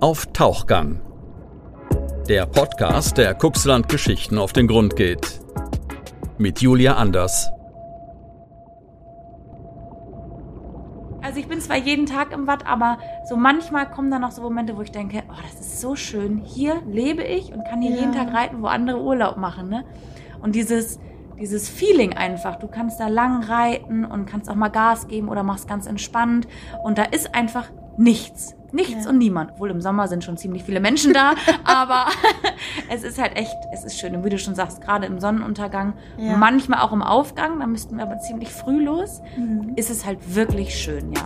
Auf 0.00 0.26
Tauchgang. 0.26 1.00
Der 2.28 2.46
Podcast, 2.46 3.18
der 3.18 3.34
Kuxland 3.34 3.88
Geschichten 3.88 4.38
auf 4.38 4.52
den 4.52 4.68
Grund 4.68 4.94
geht. 4.94 5.40
Mit 6.38 6.60
Julia 6.60 6.94
Anders. 6.94 7.50
Also 11.20 11.40
ich 11.40 11.48
bin 11.48 11.60
zwar 11.60 11.78
jeden 11.78 12.06
Tag 12.06 12.32
im 12.32 12.46
Watt, 12.46 12.64
aber 12.64 12.98
so 13.28 13.36
manchmal 13.36 13.90
kommen 13.90 14.10
dann 14.12 14.20
noch 14.20 14.30
so 14.30 14.40
Momente, 14.40 14.76
wo 14.76 14.82
ich 14.82 14.92
denke, 14.92 15.24
oh, 15.28 15.40
das 15.42 15.60
ist 15.60 15.80
so 15.80 15.96
schön. 15.96 16.42
Hier 16.44 16.80
lebe 16.86 17.24
ich 17.24 17.52
und 17.52 17.64
kann 17.64 17.82
hier 17.82 17.90
Ja. 17.90 17.96
jeden 17.96 18.12
Tag 18.12 18.32
reiten, 18.32 18.62
wo 18.62 18.66
andere 18.66 19.02
Urlaub 19.02 19.36
machen. 19.36 19.68
Ne? 19.68 19.84
Und 20.40 20.54
dieses, 20.54 21.00
dieses 21.40 21.68
Feeling 21.68 22.12
einfach, 22.12 22.54
du 22.56 22.68
kannst 22.68 23.00
da 23.00 23.08
lang 23.08 23.42
reiten 23.42 24.04
und 24.04 24.26
kannst 24.26 24.48
auch 24.48 24.54
mal 24.54 24.68
Gas 24.68 25.08
geben 25.08 25.28
oder 25.28 25.42
machst 25.42 25.66
ganz 25.66 25.86
entspannt. 25.86 26.46
Und 26.84 26.98
da 26.98 27.02
ist 27.02 27.34
einfach 27.34 27.68
nichts. 27.98 28.54
Nichts 28.70 29.04
Ja. 29.04 29.10
und 29.10 29.16
niemand. 29.18 29.58
Wohl 29.58 29.70
im 29.70 29.80
Sommer 29.80 30.08
sind 30.08 30.24
schon 30.24 30.36
ziemlich 30.36 30.62
viele 30.62 30.78
Menschen 30.80 31.14
da, 31.14 31.32
aber 31.64 32.06
es 32.90 33.02
ist 33.02 33.18
halt 33.18 33.34
echt, 33.36 33.56
es 33.72 33.82
ist 33.84 33.98
schön. 33.98 34.14
Und 34.14 34.24
wie 34.24 34.28
du 34.30 34.38
schon 34.38 34.54
sagst, 34.54 34.82
gerade 34.82 35.06
im 35.06 35.20
Sonnenuntergang, 35.20 35.94
Ja. 36.18 36.36
manchmal 36.36 36.80
auch 36.80 36.92
im 36.92 37.02
Aufgang, 37.02 37.60
da 37.60 37.66
müssten 37.66 37.96
wir 37.96 38.04
aber 38.04 38.18
ziemlich 38.18 38.50
früh 38.52 38.84
los, 38.84 39.22
Mhm. 39.38 39.72
ist 39.76 39.88
es 39.90 40.04
halt 40.04 40.34
wirklich 40.34 40.74
schön, 40.74 41.12
ja. 41.12 41.22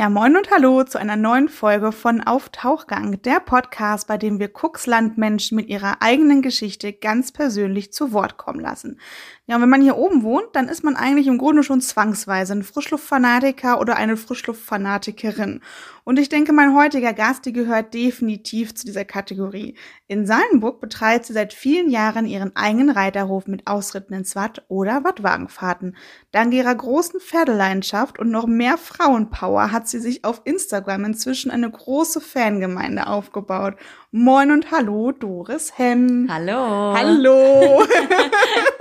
Ja, 0.00 0.08
moin 0.08 0.34
und 0.34 0.50
hallo 0.50 0.82
zu 0.82 0.96
einer 0.96 1.16
neuen 1.16 1.50
Folge 1.50 1.92
von 1.92 2.22
Auf 2.22 2.48
Tauchgang, 2.48 3.20
der 3.20 3.38
Podcast, 3.38 4.08
bei 4.08 4.16
dem 4.16 4.38
wir 4.38 4.48
Kuxlandmenschen 4.48 5.56
mit 5.56 5.68
ihrer 5.68 6.00
eigenen 6.00 6.40
Geschichte 6.40 6.94
ganz 6.94 7.32
persönlich 7.32 7.92
zu 7.92 8.10
Wort 8.14 8.38
kommen 8.38 8.60
lassen. 8.60 8.98
Ja, 9.46 9.56
und 9.56 9.62
wenn 9.62 9.68
man 9.68 9.82
hier 9.82 9.98
oben 9.98 10.22
wohnt, 10.22 10.46
dann 10.54 10.68
ist 10.68 10.82
man 10.82 10.96
eigentlich 10.96 11.26
im 11.26 11.36
Grunde 11.36 11.62
schon 11.62 11.82
zwangsweise 11.82 12.54
ein 12.54 12.62
Frischluftfanatiker 12.62 13.78
oder 13.78 13.96
eine 13.96 14.16
Frischluftfanatikerin. 14.16 15.60
Und 16.04 16.18
ich 16.18 16.28
denke, 16.28 16.52
mein 16.52 16.74
heutiger 16.74 17.12
Gast, 17.12 17.46
die 17.46 17.52
gehört 17.52 17.94
definitiv 17.94 18.74
zu 18.74 18.86
dieser 18.86 19.04
Kategorie. 19.04 19.76
In 20.06 20.26
Sallenburg 20.26 20.80
betreibt 20.80 21.26
sie 21.26 21.32
seit 21.32 21.52
vielen 21.52 21.90
Jahren 21.90 22.26
ihren 22.26 22.56
eigenen 22.56 22.90
Reiterhof 22.90 23.46
mit 23.46 23.66
Ausritten 23.66 24.14
ins 24.14 24.34
Watt 24.36 24.64
oder 24.68 25.04
Wattwagenfahrten. 25.04 25.96
Dank 26.32 26.52
ihrer 26.52 26.74
großen 26.74 27.20
Pferdeleidenschaft 27.20 28.18
und 28.18 28.30
noch 28.30 28.46
mehr 28.46 28.78
Frauenpower 28.78 29.72
hat 29.72 29.88
sie 29.88 30.00
sich 30.00 30.24
auf 30.24 30.42
Instagram 30.44 31.04
inzwischen 31.04 31.50
eine 31.50 31.70
große 31.70 32.20
Fangemeinde 32.20 33.06
aufgebaut. 33.06 33.74
Moin 34.10 34.50
und 34.50 34.70
hallo, 34.70 35.12
Doris 35.12 35.78
Henn. 35.78 36.28
Hallo. 36.30 36.94
Hallo. 36.96 37.84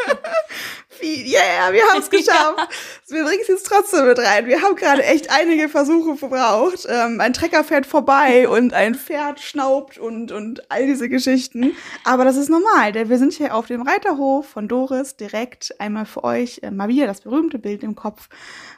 Wie- 1.01 1.31
Yeah, 1.31 1.71
wir 1.71 1.83
haben 1.87 1.99
es 2.01 2.09
geschafft. 2.09 2.67
Wir 3.07 3.23
bringen 3.23 3.39
es 3.41 3.47
jetzt 3.47 3.65
trotzdem 3.67 4.05
mit 4.05 4.19
rein. 4.19 4.45
Wir 4.47 4.61
haben 4.61 4.75
gerade 4.75 5.03
echt 5.03 5.29
einige 5.31 5.69
Versuche 5.69 6.15
verbraucht. 6.15 6.85
Ähm, 6.87 7.19
ein 7.21 7.33
Trecker 7.33 7.63
fährt 7.63 7.85
vorbei 7.85 8.47
und 8.49 8.73
ein 8.73 8.95
Pferd 8.95 9.39
schnaubt 9.39 9.97
und, 9.97 10.31
und 10.31 10.69
all 10.71 10.85
diese 10.85 11.09
Geschichten. 11.09 11.75
Aber 12.03 12.25
das 12.25 12.35
ist 12.37 12.49
normal, 12.49 12.91
denn 12.91 13.09
wir 13.09 13.17
sind 13.17 13.33
hier 13.33 13.55
auf 13.55 13.67
dem 13.67 13.81
Reiterhof 13.81 14.47
von 14.47 14.67
Doris 14.67 15.15
direkt 15.15 15.73
einmal 15.79 16.05
für 16.05 16.23
euch 16.23 16.59
äh, 16.63 16.71
mal 16.71 16.87
wieder 16.89 17.07
das 17.07 17.21
berühmte 17.21 17.59
Bild 17.59 17.83
im 17.83 17.95
Kopf. 17.95 18.29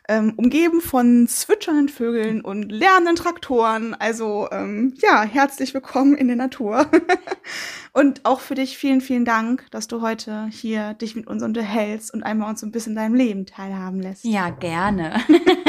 Ähm, 0.07 0.33
umgeben 0.35 0.81
von 0.81 1.27
zwitschernden 1.27 1.87
Vögeln 1.87 2.41
und 2.41 2.71
lärmenden 2.71 3.15
Traktoren. 3.15 3.93
Also 3.93 4.47
ähm, 4.51 4.93
ja, 4.97 5.21
herzlich 5.23 5.73
willkommen 5.73 6.15
in 6.15 6.27
der 6.27 6.35
Natur. 6.37 6.89
Und 7.93 8.23
auch 8.25 8.39
für 8.39 8.55
dich 8.55 8.77
vielen, 8.77 9.01
vielen 9.01 9.25
Dank, 9.25 9.65
dass 9.71 9.87
du 9.87 10.01
heute 10.01 10.47
hier 10.49 10.93
dich 10.93 11.15
mit 11.17 11.27
uns 11.27 11.43
unterhältst 11.43 12.10
und 12.13 12.23
einmal 12.23 12.49
uns 12.49 12.61
so 12.61 12.67
ein 12.67 12.71
bisschen 12.71 12.95
deinem 12.95 13.15
Leben 13.15 13.45
teilhaben 13.45 14.01
lässt. 14.01 14.25
Ja, 14.25 14.49
gerne. 14.49 15.19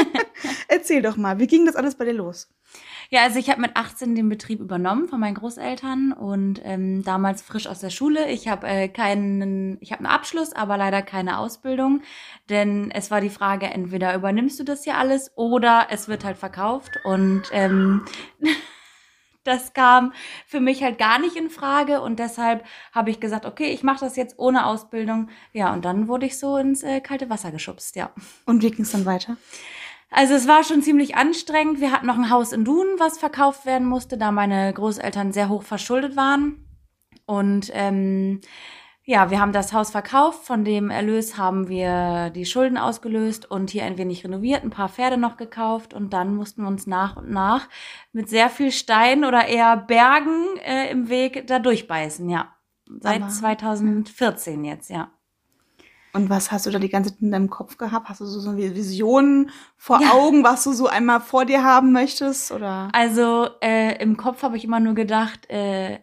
Erzähl 0.67 1.01
doch 1.01 1.17
mal, 1.17 1.39
wie 1.39 1.47
ging 1.47 1.65
das 1.65 1.75
alles 1.75 1.95
bei 1.95 2.05
dir 2.05 2.13
los? 2.13 2.49
Ja, 3.09 3.21
also 3.21 3.37
ich 3.37 3.49
habe 3.49 3.61
mit 3.61 3.75
18 3.75 4.15
den 4.15 4.27
Betrieb 4.27 4.59
übernommen 4.59 5.07
von 5.07 5.19
meinen 5.19 5.35
Großeltern 5.35 6.13
und 6.13 6.61
ähm, 6.63 7.03
damals 7.03 7.43
frisch 7.43 7.67
aus 7.67 7.79
der 7.79 7.91
Schule. 7.91 8.31
Ich 8.31 8.47
habe 8.47 8.65
äh, 8.65 8.87
keinen, 8.87 9.77
ich 9.81 9.91
habe 9.91 9.99
einen 9.99 10.13
Abschluss, 10.13 10.53
aber 10.53 10.77
leider 10.77 11.03
keine 11.03 11.37
Ausbildung, 11.37 12.01
denn 12.49 12.89
es 12.91 13.11
war 13.11 13.21
die 13.21 13.29
Frage, 13.29 13.67
entweder 13.67 14.15
übernimmst 14.15 14.59
du 14.59 14.63
das 14.63 14.83
hier 14.83 14.97
alles 14.97 15.31
oder 15.35 15.87
es 15.91 16.07
wird 16.07 16.25
halt 16.25 16.37
verkauft 16.37 16.99
und 17.03 17.43
ähm, 17.51 18.03
das 19.43 19.73
kam 19.73 20.13
für 20.47 20.59
mich 20.59 20.83
halt 20.83 20.97
gar 20.97 21.19
nicht 21.19 21.35
in 21.35 21.49
Frage 21.49 22.01
und 22.01 22.19
deshalb 22.19 22.63
habe 22.91 23.09
ich 23.09 23.19
gesagt, 23.19 23.45
okay, 23.45 23.67
ich 23.67 23.83
mache 23.83 24.05
das 24.05 24.15
jetzt 24.15 24.39
ohne 24.39 24.65
Ausbildung. 24.65 25.29
Ja, 25.51 25.73
und 25.73 25.85
dann 25.85 26.07
wurde 26.07 26.25
ich 26.25 26.37
so 26.37 26.57
ins 26.57 26.83
äh, 26.83 27.01
kalte 27.01 27.29
Wasser 27.29 27.51
geschubst, 27.51 27.95
ja. 27.95 28.11
Und 28.45 28.63
wie 28.63 28.71
ging 28.71 28.83
es 28.83 28.91
dann 28.91 29.05
weiter? 29.05 29.37
Also 30.09 30.35
es 30.35 30.47
war 30.47 30.63
schon 30.63 30.83
ziemlich 30.83 31.15
anstrengend. 31.15 31.81
Wir 31.81 31.91
hatten 31.91 32.05
noch 32.05 32.17
ein 32.17 32.29
Haus 32.29 32.51
in 32.51 32.63
Dun, 32.65 32.85
was 32.97 33.17
verkauft 33.17 33.65
werden 33.65 33.87
musste, 33.87 34.17
da 34.17 34.31
meine 34.31 34.71
Großeltern 34.71 35.33
sehr 35.33 35.49
hoch 35.49 35.63
verschuldet 35.63 36.15
waren. 36.15 36.65
Und 37.25 37.71
ähm, 37.73 38.41
ja, 39.05 39.29
wir 39.29 39.39
haben 39.41 39.51
das 39.51 39.73
Haus 39.73 39.91
verkauft. 39.91 40.45
Von 40.45 40.63
dem 40.63 40.89
Erlös 40.89 41.37
haben 41.37 41.67
wir 41.67 42.29
die 42.29 42.45
Schulden 42.45 42.77
ausgelöst 42.77 43.49
und 43.49 43.69
hier 43.69 43.83
ein 43.83 43.97
wenig 43.97 44.23
renoviert, 44.23 44.63
ein 44.63 44.69
paar 44.69 44.89
Pferde 44.89 45.17
noch 45.17 45.35
gekauft. 45.37 45.93
Und 45.93 46.13
dann 46.13 46.35
mussten 46.35 46.61
wir 46.61 46.67
uns 46.69 46.87
nach 46.87 47.17
und 47.17 47.29
nach 47.29 47.67
mit 48.13 48.29
sehr 48.29 48.49
viel 48.49 48.71
Stein 48.71 49.25
oder 49.25 49.45
eher 49.47 49.75
Bergen 49.77 50.45
äh, 50.65 50.89
im 50.89 51.09
Weg 51.09 51.47
da 51.47 51.59
durchbeißen, 51.59 52.29
ja. 52.29 52.53
Seit 53.01 53.21
Aber- 53.23 53.29
2014 53.31 54.63
jetzt, 54.65 54.89
ja. 54.89 55.09
Und 56.15 56.29
was 56.29 56.51
hast 56.51 56.67
du 56.67 56.69
da 56.69 56.77
die 56.77 56.89
ganze 56.89 57.09
Zeit 57.11 57.21
in 57.23 57.31
deinem 57.31 57.49
Kopf 57.49 57.77
gehabt? 57.79 58.07
Hast 58.07 58.21
du 58.21 58.25
so, 58.25 58.39
so 58.39 58.55
Visionen 58.55 59.49
vor 59.77 59.99
Ja. 59.99 60.11
Augen, 60.11 60.43
was 60.43 60.63
du 60.63 60.71
so 60.71 60.85
einmal 60.87 61.19
vor 61.19 61.43
dir 61.45 61.63
haben 61.63 61.91
möchtest? 61.91 62.51
Oder? 62.51 62.89
Also 62.93 63.47
äh, 63.63 63.99
im 63.99 64.15
Kopf 64.15 64.43
habe 64.43 64.55
ich 64.55 64.63
immer 64.63 64.79
nur 64.79 64.93
gedacht, 64.93 65.49
äh, 65.49 65.99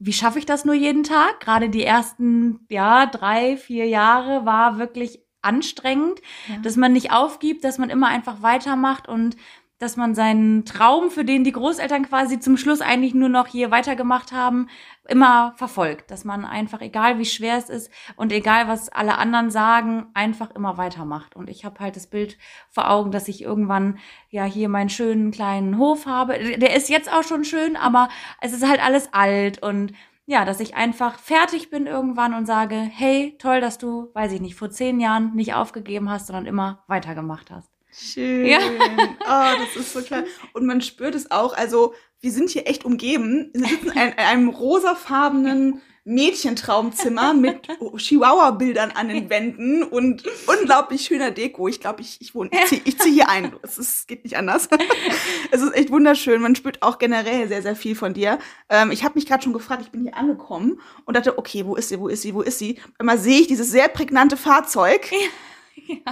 wie 0.00 0.12
schaffe 0.14 0.38
ich 0.38 0.46
das 0.46 0.64
nur 0.64 0.74
jeden 0.74 1.04
Tag? 1.04 1.40
Gerade 1.40 1.68
die 1.68 1.84
ersten, 1.84 2.60
ja, 2.70 3.06
drei, 3.06 3.56
vier 3.56 3.86
Jahre 3.86 4.44
war 4.46 4.78
wirklich 4.78 5.20
anstrengend, 5.42 6.20
Ja. 6.48 6.56
dass 6.62 6.76
man 6.76 6.92
nicht 6.92 7.12
aufgibt, 7.12 7.64
dass 7.64 7.78
man 7.78 7.90
immer 7.90 8.08
einfach 8.08 8.42
weitermacht 8.42 9.08
und 9.08 9.36
dass 9.80 9.96
man 9.96 10.14
seinen 10.14 10.66
Traum, 10.66 11.10
für 11.10 11.24
den 11.24 11.42
die 11.42 11.52
Großeltern 11.52 12.06
quasi 12.06 12.38
zum 12.38 12.58
Schluss 12.58 12.82
eigentlich 12.82 13.14
nur 13.14 13.30
noch 13.30 13.46
hier 13.46 13.70
weitergemacht 13.70 14.30
haben, 14.30 14.68
immer 15.08 15.54
verfolgt. 15.56 16.10
Dass 16.10 16.24
man 16.24 16.44
einfach, 16.44 16.82
egal 16.82 17.18
wie 17.18 17.24
schwer 17.24 17.56
es 17.56 17.70
ist 17.70 17.90
und 18.14 18.30
egal 18.30 18.68
was 18.68 18.90
alle 18.90 19.16
anderen 19.16 19.50
sagen, 19.50 20.06
einfach 20.12 20.50
immer 20.54 20.76
weitermacht. 20.76 21.34
Und 21.34 21.48
ich 21.48 21.64
habe 21.64 21.80
halt 21.80 21.96
das 21.96 22.06
Bild 22.06 22.36
vor 22.68 22.90
Augen, 22.90 23.10
dass 23.10 23.26
ich 23.26 23.42
irgendwann 23.42 23.98
ja 24.28 24.44
hier 24.44 24.68
meinen 24.68 24.90
schönen 24.90 25.30
kleinen 25.30 25.78
Hof 25.78 26.04
habe. 26.04 26.58
Der 26.58 26.76
ist 26.76 26.90
jetzt 26.90 27.10
auch 27.10 27.22
schon 27.22 27.44
schön, 27.44 27.74
aber 27.76 28.10
es 28.42 28.52
ist 28.52 28.68
halt 28.68 28.84
alles 28.84 29.14
alt 29.14 29.62
und 29.62 29.94
ja, 30.26 30.44
dass 30.44 30.60
ich 30.60 30.76
einfach 30.76 31.18
fertig 31.18 31.70
bin 31.70 31.86
irgendwann 31.86 32.34
und 32.34 32.44
sage, 32.44 32.76
hey, 32.76 33.34
toll, 33.38 33.60
dass 33.62 33.78
du, 33.78 34.10
weiß 34.12 34.30
ich 34.32 34.40
nicht, 34.42 34.54
vor 34.54 34.70
zehn 34.70 35.00
Jahren 35.00 35.34
nicht 35.34 35.54
aufgegeben 35.54 36.10
hast, 36.10 36.26
sondern 36.26 36.46
immer 36.46 36.84
weitergemacht 36.86 37.50
hast. 37.50 37.79
Schön. 37.92 38.46
Ja. 38.46 38.58
Oh, 38.58 39.58
das 39.64 39.76
ist 39.76 39.92
so 39.92 40.02
klar. 40.02 40.24
Und 40.52 40.66
man 40.66 40.80
spürt 40.80 41.14
es 41.14 41.30
auch. 41.30 41.52
Also, 41.56 41.94
wir 42.20 42.30
sind 42.32 42.50
hier 42.50 42.66
echt 42.68 42.84
umgeben. 42.84 43.50
Wir 43.54 43.66
sitzen 43.68 43.86
in 43.90 43.98
ein- 43.98 44.18
einem 44.18 44.48
rosafarbenen 44.50 45.80
Mädchentraumzimmer 46.04 47.34
mit 47.34 47.68
Chihuahua-Bildern 47.96 48.90
an 48.92 49.08
den 49.08 49.28
Wänden 49.30 49.82
und 49.82 50.22
unglaublich 50.46 51.02
schöner 51.02 51.30
Deko. 51.30 51.68
Ich 51.68 51.80
glaube, 51.80 52.00
ich, 52.00 52.18
ich 52.20 52.34
wohne, 52.34 52.50
ich 52.52 52.66
ziehe 52.66 52.80
ich 52.84 52.98
zieh 52.98 53.12
hier 53.12 53.28
ein. 53.28 53.52
Es 53.62 53.78
ist, 53.78 54.08
geht 54.08 54.24
nicht 54.24 54.36
anders. 54.36 54.68
es 55.50 55.60
ist 55.62 55.74
echt 55.74 55.90
wunderschön. 55.90 56.40
Man 56.40 56.54
spürt 56.56 56.82
auch 56.82 56.98
generell 56.98 57.48
sehr, 57.48 57.62
sehr 57.62 57.76
viel 57.76 57.94
von 57.94 58.14
dir. 58.14 58.38
Ähm, 58.68 58.90
ich 58.92 59.04
habe 59.04 59.14
mich 59.16 59.26
gerade 59.26 59.42
schon 59.42 59.52
gefragt, 59.52 59.82
ich 59.82 59.90
bin 59.90 60.02
hier 60.02 60.16
angekommen 60.16 60.80
und 61.04 61.16
dachte, 61.16 61.38
okay, 61.38 61.66
wo 61.66 61.76
ist 61.76 61.88
sie, 61.90 61.98
wo 62.00 62.08
ist 62.08 62.22
sie, 62.22 62.34
wo 62.34 62.40
ist 62.42 62.58
sie? 62.58 62.78
Einmal 62.98 63.18
sehe 63.18 63.40
ich 63.40 63.46
dieses 63.48 63.70
sehr 63.70 63.88
prägnante 63.88 64.36
Fahrzeug. 64.36 65.10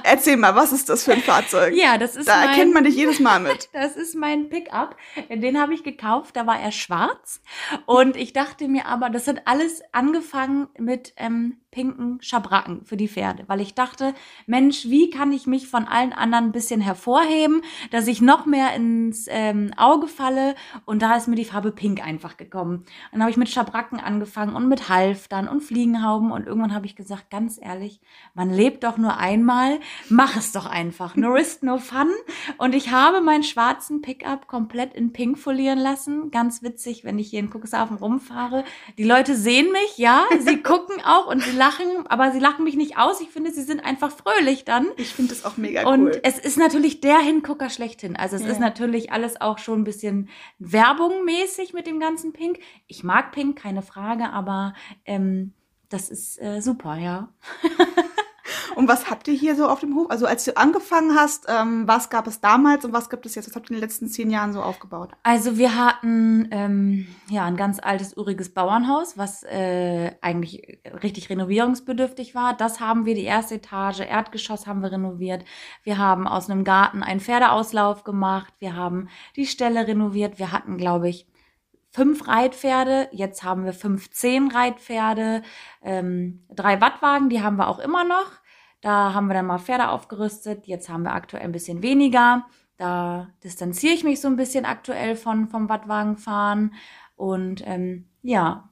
Erzähl 0.05 0.37
mal, 0.37 0.55
was 0.55 0.73
ist 0.73 0.89
das 0.89 1.05
für 1.05 1.13
ein 1.13 1.21
Fahrzeug? 1.21 1.75
Ja, 1.75 1.99
das 1.99 2.17
ist 2.17 2.29
Da 2.29 2.37
mein, 2.37 2.49
erkennt 2.51 2.75
man 2.75 2.85
dich 2.85 2.97
jedes 2.97 3.21
Mal 3.21 3.41
mit. 3.41 3.69
Das 3.79 3.97
ist 3.97 4.15
mein 4.15 4.49
Pickup. 4.49 4.97
Den 5.29 5.61
habe 5.61 5.75
ich 5.75 5.83
gekauft. 5.83 6.37
Da 6.37 6.47
war 6.47 6.59
er 6.59 6.73
schwarz. 6.73 7.41
Und 7.87 8.17
ich 8.17 8.33
dachte 8.33 8.69
mir 8.69 8.87
aber, 8.87 9.11
das 9.11 9.27
hat 9.27 9.43
alles 9.47 9.83
angefangen 9.93 10.69
mit 10.79 11.13
ähm, 11.17 11.59
pinken 11.79 12.19
Schabracken 12.21 12.85
für 12.85 12.97
die 12.97 13.07
Pferde. 13.07 13.45
Weil 13.47 13.61
ich 13.61 13.75
dachte, 13.75 14.13
Mensch, 14.47 14.87
wie 14.87 15.11
kann 15.11 15.31
ich 15.31 15.47
mich 15.47 15.69
von 15.69 15.87
allen 15.87 16.13
anderen 16.13 16.47
ein 16.47 16.53
bisschen 16.53 16.81
hervorheben, 16.81 17.63
dass 17.93 18.09
ich 18.09 18.21
noch 18.21 18.47
mehr 18.47 18.75
ins 18.75 19.27
ähm, 19.29 19.71
Auge 19.77 20.09
falle. 20.09 20.57
Und 20.87 21.03
da 21.03 21.15
ist 21.15 21.29
mir 21.29 21.37
die 21.37 21.45
Farbe 21.45 21.71
pink 21.71 22.05
einfach 22.05 22.37
gekommen. 22.37 22.85
Dann 23.13 23.21
habe 23.21 23.31
ich 23.31 23.37
mit 23.37 23.49
Schabracken 23.49 24.01
angefangen 24.01 24.57
und 24.57 24.69
mit 24.69 24.89
Halftern 24.89 25.47
und 25.47 25.61
Fliegenhauben. 25.61 26.33
Und 26.33 26.49
irgendwann 26.49 26.75
habe 26.75 26.87
ich 26.87 26.97
gesagt, 26.97 27.31
ganz 27.31 27.61
ehrlich, 27.63 28.01
man 28.35 28.51
lebt 28.51 28.83
doch 28.83 28.99
nur 28.99 29.17
einmal. 29.17 29.79
Mach 30.09 30.37
es 30.37 30.51
doch 30.51 30.67
einfach. 30.67 31.15
No 31.15 31.29
risk, 31.29 31.63
no 31.63 31.79
fun. 31.79 32.09
Und 32.57 32.75
ich 32.75 32.91
habe 32.91 33.21
meinen 33.21 33.45
schwarzen 33.45 34.03
Pickup 34.03 34.49
komplett 34.49 34.95
in 34.95 35.13
pink 35.13 35.39
folieren 35.39 35.79
lassen. 35.79 36.33
Ganz 36.33 36.61
witzig, 36.65 37.05
wenn 37.05 37.21
ich 37.21 37.31
hier 37.31 37.39
in 37.39 37.51
Cuxhaven 37.51 37.99
rumfahre. 37.99 38.65
Die 38.97 39.05
Leute 39.05 39.37
sehen 39.37 39.71
mich, 39.71 39.97
ja, 39.97 40.25
sie 40.41 40.57
gucken 40.63 40.97
auch 41.05 41.29
und 41.29 41.41
sie 41.41 41.57
lachen 41.57 41.68
lachen, 41.69 42.07
aber 42.09 42.33
sie 42.33 42.39
lachen 42.39 42.65
mich 42.65 42.77
nicht 42.77 42.97
aus. 42.99 43.21
Ich 43.21 43.29
finde, 43.31 43.51
sie 43.53 43.63
sind 43.63 43.85
einfach 43.85 44.11
fröhlich 44.11 44.65
dann. 44.65 44.87
Ich 44.97 45.15
finde 45.15 45.35
das 45.35 45.45
auch 45.45 45.57
mega 45.57 45.87
Und 45.89 46.03
cool. 46.03 46.21
es 46.23 46.39
ist 46.39 46.57
natürlich 46.59 47.01
der 47.01 47.19
Hingucker 47.19 47.71
schlechthin. 47.71 48.17
Also 48.17 48.37
es 48.37 48.43
Ja. 48.43 48.49
ist 48.49 48.61
natürlich 48.61 49.13
alles 49.13 49.41
auch 49.41 49.59
schon 49.59 49.81
ein 49.81 49.85
bisschen 49.85 50.29
werbungmäßig 50.59 51.73
mit 51.75 51.87
dem 51.87 52.01
ganzen 52.01 52.33
Pink. 52.33 52.59
Ich 52.87 53.05
mag 53.05 53.33
Pink, 53.33 53.59
keine 53.59 53.83
Frage, 53.83 54.31
aber 54.31 54.75
ähm, 55.05 55.53
das 55.91 56.11
ist 56.11 56.41
äh, 56.41 56.61
super, 56.61 56.97
ja. 56.97 57.29
Und 58.79 58.87
was 58.87 59.11
habt 59.11 59.27
ihr 59.27 59.35
hier 59.35 59.57
so 59.57 59.67
auf 59.67 59.81
dem 59.81 59.97
Hof? 59.97 60.09
Also 60.09 60.27
als 60.27 60.45
du 60.45 60.57
angefangen 60.57 61.17
hast, 61.17 61.47
ähm, 61.49 61.89
was 61.89 62.11
gab 62.11 62.29
es 62.29 62.41
damals 62.41 62.85
und 62.85 62.93
was 62.93 63.11
gibt 63.11 63.27
es 63.27 63.35
jetzt? 63.35 63.49
Was 63.49 63.57
habt 63.57 63.67
ihr 63.67 63.71
in 63.71 63.79
den 63.79 63.83
letzten 63.83 64.07
zehn 64.07 64.31
Jahren 64.31 64.53
so 64.53 64.63
aufgebaut? 64.63 65.11
Also 65.25 65.59
wir 65.59 65.75
hatten 65.75 66.47
ähm, 66.53 67.09
ja 67.29 67.45
ein 67.45 67.57
ganz 67.57 67.81
altes, 67.83 68.17
uriges 68.17 68.55
Bauernhaus, 68.55 69.19
was 69.19 69.43
äh, 69.43 70.13
eigentlich 70.21 70.79
richtig 71.03 71.29
renovierungsbedürftig 71.29 72.37
war. 72.37 72.57
Das 72.57 72.79
haben 72.79 73.05
wir, 73.05 73.17
die 73.17 73.25
erste 73.25 73.57
Etage, 73.57 73.99
Erdgeschoss 73.99 74.69
haben 74.69 74.81
wir 74.81 74.93
renoviert. 74.93 75.45
Wir 75.83 75.99
haben 75.99 76.29
aus 76.29 76.49
einem 76.49 76.63
Garten 76.63 77.03
einen 77.03 77.19
Pferdeauslauf 77.19 78.05
gemacht. 78.05 78.55
Wir 78.61 78.77
haben 78.77 79.09
die 79.35 79.47
Ställe 79.47 79.89
renoviert. 79.89 80.39
Wir 80.39 80.53
hatten, 80.53 80.77
glaube 80.79 81.09
ich, 81.09 81.27
fünf 81.91 82.29
Reitpferde. 82.29 83.09
Jetzt 83.11 83.43
haben 83.43 83.65
wir 83.65 83.73
15 83.73 84.53
Reitpferde. 84.53 85.43
Ähm, 85.83 86.45
drei 86.49 86.81
Wattwagen, 86.81 87.29
die 87.29 87.43
haben 87.43 87.57
wir 87.57 87.67
auch 87.67 87.81
immer 87.81 88.05
noch. 88.05 88.39
Da 88.81 89.13
haben 89.15 89.27
wir 89.27 89.35
dann 89.35 89.47
mal 89.47 89.59
Pferde 89.59 89.89
aufgerüstet. 89.89 90.67
Jetzt 90.67 90.89
haben 90.89 91.03
wir 91.03 91.15
aktuell 91.15 91.45
ein 91.45 91.53
bisschen 91.53 91.83
weniger. 91.83 92.47
Da 92.77 93.29
distanziere 93.43 93.95
ich 93.95 94.05
mich 94.05 94.21
so 94.21 94.29
ein 94.29 94.37
bisschen 94.37 94.65
aktuell 94.65 95.17
von 95.17 95.49
vom 95.49 95.69
Wattwagenfahren. 95.69 96.75
Und 97.17 97.63
ähm, 97.67 98.09
ja, 98.23 98.71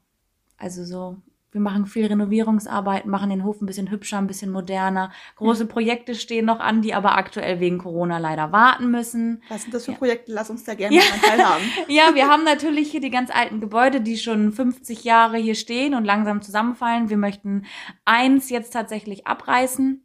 also 0.58 0.84
so, 0.84 1.16
wir 1.56 1.62
machen 1.62 1.86
viel 1.86 2.04
Renovierungsarbeit, 2.04 3.06
machen 3.06 3.30
den 3.30 3.42
Hof 3.42 3.62
ein 3.62 3.66
bisschen 3.66 3.90
hübscher, 3.90 4.18
ein 4.18 4.26
bisschen 4.26 4.50
moderner. 4.52 5.10
Große 5.36 5.64
Projekte 5.64 6.14
stehen 6.14 6.44
noch 6.44 6.60
an, 6.60 6.82
die 6.82 6.92
aber 6.92 7.16
aktuell 7.16 7.60
wegen 7.60 7.78
Corona 7.78 8.18
leider 8.18 8.52
warten 8.52 8.90
müssen. 8.90 9.42
Was 9.48 9.62
sind 9.62 9.72
das 9.72 9.86
für 9.86 9.92
Ja. 9.92 9.96
Projekte? 9.96 10.32
Lass 10.32 10.50
uns 10.50 10.64
da 10.64 10.74
gerne 10.74 10.94
Ja. 10.96 11.02
mal 11.10 11.26
teilhaben. 11.28 11.64
Ja, 11.88 12.14
wir 12.14 12.28
haben 12.28 12.44
natürlich 12.44 12.90
hier 12.90 13.00
die 13.00 13.08
ganz 13.10 13.30
alten 13.34 13.62
Gebäude, 13.62 14.02
die 14.02 14.18
schon 14.18 14.52
50 14.52 15.02
Jahre 15.04 15.38
hier 15.38 15.54
stehen 15.54 15.94
und 15.94 16.04
langsam 16.04 16.42
zusammenfallen. 16.42 17.08
Wir 17.08 17.16
möchten 17.16 17.64
eins 18.04 18.50
jetzt 18.50 18.70
tatsächlich 18.74 19.26
abreißen 19.26 20.02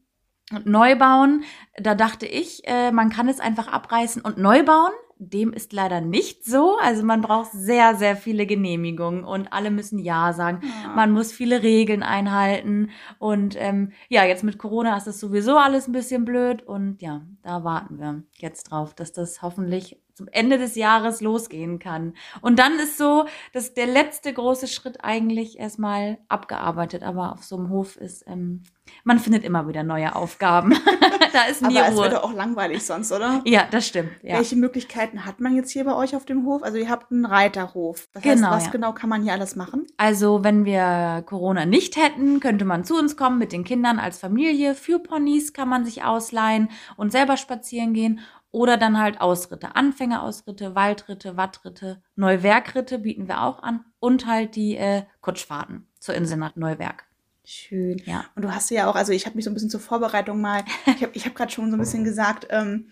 und 0.54 0.66
neu 0.68 0.96
bauen. 0.96 1.44
Da 1.78 1.96
dachte 1.96 2.26
ich, 2.28 2.62
äh, 2.66 2.94
man 2.94 3.10
kann 3.10 3.28
es 3.28 3.42
einfach 3.42 3.68
abreißen 3.68 4.22
und 4.22 4.38
neu 4.38 4.64
bauen. 4.64 4.92
Dem 5.24 5.54
ist 5.54 5.72
leider 5.72 6.02
nicht 6.02 6.44
so. 6.46 6.78
Also 6.82 7.04
man 7.04 7.22
braucht 7.22 7.52
sehr, 7.52 7.94
sehr 7.96 8.16
viele 8.16 8.48
Genehmigungen 8.48 9.24
und 9.24 9.54
alle 9.54 9.70
müssen 9.70 10.00
Ja 10.00 10.34
sagen. 10.34 10.62
Ja. 10.64 10.96
Man 10.96 11.12
muss 11.12 11.32
viele 11.32 11.62
Regeln 11.62 12.02
einhalten. 12.02 12.90
Und 13.20 13.56
ähm, 13.60 13.92
ja, 14.10 14.26
jetzt 14.26 14.44
mit 14.44 14.58
Corona 14.58 14.98
ist 14.98 15.06
das 15.06 15.20
sowieso 15.20 15.58
alles 15.58 15.88
ein 15.88 15.92
bisschen 15.92 16.26
blöd. 16.26 16.64
Und 16.64 17.04
ja, 17.04 17.22
da 17.44 17.64
warten 17.64 18.00
wir 18.00 18.24
jetzt 18.38 18.72
drauf, 18.72 18.96
dass 18.96 19.14
das 19.14 19.44
hoffentlich 19.44 20.00
zum 20.16 20.28
Ende 20.32 20.58
des 20.58 20.76
Jahres 20.76 21.22
losgehen 21.22 21.78
kann. 21.78 22.14
Und 22.42 22.58
dann 22.58 22.80
ist 22.80 22.98
so, 22.98 23.26
dass 23.54 23.76
der 23.76 23.88
letzte 23.88 24.34
große 24.34 24.68
Schritt 24.68 25.04
eigentlich 25.04 25.60
erstmal 25.60 26.18
abgearbeitet. 26.30 27.04
Aber 27.04 27.34
auf 27.34 27.44
so 27.44 27.58
einem 27.58 27.70
Hof 27.70 27.96
ist, 27.96 28.26
ähm, 28.28 28.64
man 29.04 29.20
findet 29.20 29.44
immer 29.44 29.68
wieder 29.68 29.84
neue 29.84 30.16
Aufgaben. 30.16 30.74
da 31.34 31.44
ist 31.44 31.62
nie 31.62 31.78
Aber 31.78 31.88
es 31.90 31.96
Ruhe. 31.96 32.04
wird 32.04 32.14
doch 32.14 32.24
auch 32.24 32.34
langweilig 32.34 32.86
sonst, 32.86 33.12
oder? 33.12 33.42
Ja, 33.46 33.68
das 33.70 33.88
stimmt. 33.88 34.10
Ja. 34.24 34.38
Welche 34.38 34.56
Möglichkeiten 34.56 35.26
hat 35.26 35.40
man 35.40 35.56
jetzt 35.56 35.72
hier 35.72 35.84
bei 35.86 35.96
euch 35.96 36.16
auf 36.16 36.26
dem 36.26 36.46
Hof? 36.46 36.64
Also 36.64 36.78
ihr 36.78 36.90
habt 36.90 37.12
einen 37.12 37.26
Reiterhof. 37.26 38.08
Das 38.14 38.24
Genau, 38.24 38.48
heißt, 38.48 38.56
was 38.58 38.66
ja. 38.66 38.72
genau 38.72 38.94
kann 38.94 39.10
man 39.10 39.24
hier 39.24 39.34
alles 39.34 39.56
machen? 39.56 39.86
Also, 39.98 40.44
wenn 40.44 40.66
wir 40.66 41.24
Corona 41.26 41.66
nicht 41.66 41.98
hätten, 41.98 42.40
könnte 42.40 42.66
man 42.66 42.84
zu 42.84 42.98
uns 42.98 43.18
kommen 43.18 43.38
mit 43.38 43.52
den 43.52 43.64
Kindern 43.64 44.00
als 44.00 44.20
Familie. 44.20 44.76
Für 44.76 45.00
Ponys 45.00 45.54
kann 45.54 45.70
man 45.70 45.86
sich 45.86 46.04
ausleihen 46.04 46.70
und 46.98 47.12
selber 47.12 47.38
spazieren 47.38 47.94
gehen. 47.94 48.20
Oder 48.54 48.76
dann 48.76 49.00
halt 49.00 49.22
Ausritte, 49.22 49.78
Anfängerausritte, 49.78 50.76
Waldritte, 50.76 51.38
Wattritte, 51.38 52.02
Neuwerkritte 52.18 53.00
bieten 53.00 53.30
wir 53.30 53.44
auch 53.44 53.64
an. 53.64 53.86
Und 54.00 54.26
halt 54.28 54.56
die 54.56 54.76
äh, 54.76 55.04
Kutschfahrten 55.22 55.88
zur 56.00 56.16
Insel 56.16 56.38
nach 56.38 56.56
Neuwerk. 56.58 57.06
Schön. 57.52 58.02
Ja. 58.06 58.26
Und 58.36 58.44
du 58.44 58.56
hast 58.56 58.72
ja 58.72 58.90
auch, 58.90 58.96
also 58.96 59.12
ich 59.12 59.26
habe 59.26 59.36
mich 59.36 59.44
so 59.44 59.52
ein 59.52 59.54
bisschen 59.54 59.70
zur 59.70 59.82
Vorbereitung 59.82 60.40
mal, 60.40 60.64
ich 60.86 61.02
habe 61.04 61.12
ich 61.14 61.26
hab 61.26 61.36
gerade 61.36 61.52
schon 61.52 61.70
so 61.70 61.76
ein 61.76 61.80
bisschen 61.80 62.06
gesagt, 62.06 62.48
ähm, 62.50 62.88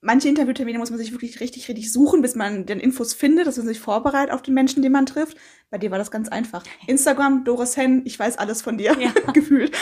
manche 0.00 0.28
Interviewtermine 0.28 0.78
muss 0.78 0.88
man 0.90 0.98
sich 0.98 1.12
wirklich 1.12 1.40
richtig, 1.40 1.68
richtig 1.68 1.92
suchen, 1.92 2.22
bis 2.22 2.34
man 2.36 2.64
den 2.64 2.80
Infos 2.80 3.12
findet, 3.12 3.46
dass 3.46 3.56
man 3.58 3.66
sich 3.66 3.78
vorbereitet 3.80 4.32
auf 4.32 4.40
den 4.40 4.54
Menschen, 4.54 4.82
den 4.82 4.92
man 4.92 5.04
trifft. 5.04 5.36
Bei 5.68 5.76
dir 5.78 5.90
war 5.90 5.98
das 5.98 6.10
ganz 6.10 6.28
einfach. 6.28 6.62
Instagram, 6.86 7.44
Doris 7.44 7.76
Hen, 7.76 8.02
ich 8.06 8.18
weiß 8.18 8.38
alles 8.38 8.62
von 8.62 8.78
dir, 8.78 8.96
Ja. 8.98 9.10
gefühlt. 9.34 9.76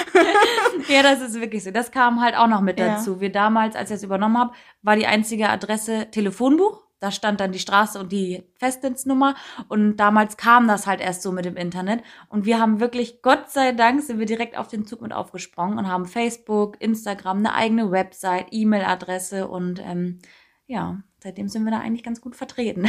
Ja, 0.88 1.02
das 1.02 1.20
ist 1.20 1.40
wirklich 1.40 1.62
so. 1.62 1.70
Das 1.70 1.92
kam 1.92 2.20
halt 2.20 2.36
auch 2.36 2.48
noch 2.48 2.62
mit 2.62 2.80
Ja. 2.80 2.96
dazu. 2.96 3.20
Wir 3.20 3.30
damals, 3.30 3.76
als 3.76 3.90
ich 3.90 3.96
es 3.98 4.02
übernommen 4.02 4.38
habe, 4.38 4.54
war 4.82 4.96
die 4.96 5.06
einzige 5.06 5.50
Adresse 5.50 6.08
Telefonbuch. 6.10 6.83
Da 7.04 7.10
stand 7.10 7.38
dann 7.38 7.52
die 7.52 7.58
Straße 7.58 8.00
und 8.00 8.12
die 8.12 8.44
Festnetznummer. 8.54 9.34
Und 9.68 9.98
damals 9.98 10.38
kam 10.38 10.66
das 10.66 10.86
halt 10.86 11.02
erst 11.02 11.20
so 11.20 11.32
mit 11.32 11.44
dem 11.44 11.54
Internet. 11.54 12.02
Und 12.30 12.46
wir 12.46 12.58
haben 12.58 12.80
wirklich, 12.80 13.20
Gott 13.20 13.50
sei 13.50 13.72
Dank, 13.72 14.00
sind 14.02 14.18
wir 14.18 14.24
direkt 14.24 14.56
auf 14.56 14.68
den 14.68 14.86
Zug 14.86 15.02
mit 15.02 15.12
aufgesprungen 15.12 15.76
und 15.78 15.86
haben 15.86 16.06
Facebook, 16.06 16.80
Instagram, 16.80 17.40
eine 17.40 17.52
eigene 17.52 17.90
Website, 17.90 18.46
E-Mail-Adresse 18.52 19.48
und 19.48 19.82
ähm, 19.84 20.20
ja, 20.66 21.02
seitdem 21.22 21.48
sind 21.48 21.64
wir 21.64 21.72
da 21.72 21.80
eigentlich 21.80 22.04
ganz 22.04 22.22
gut 22.22 22.36
vertreten. 22.36 22.88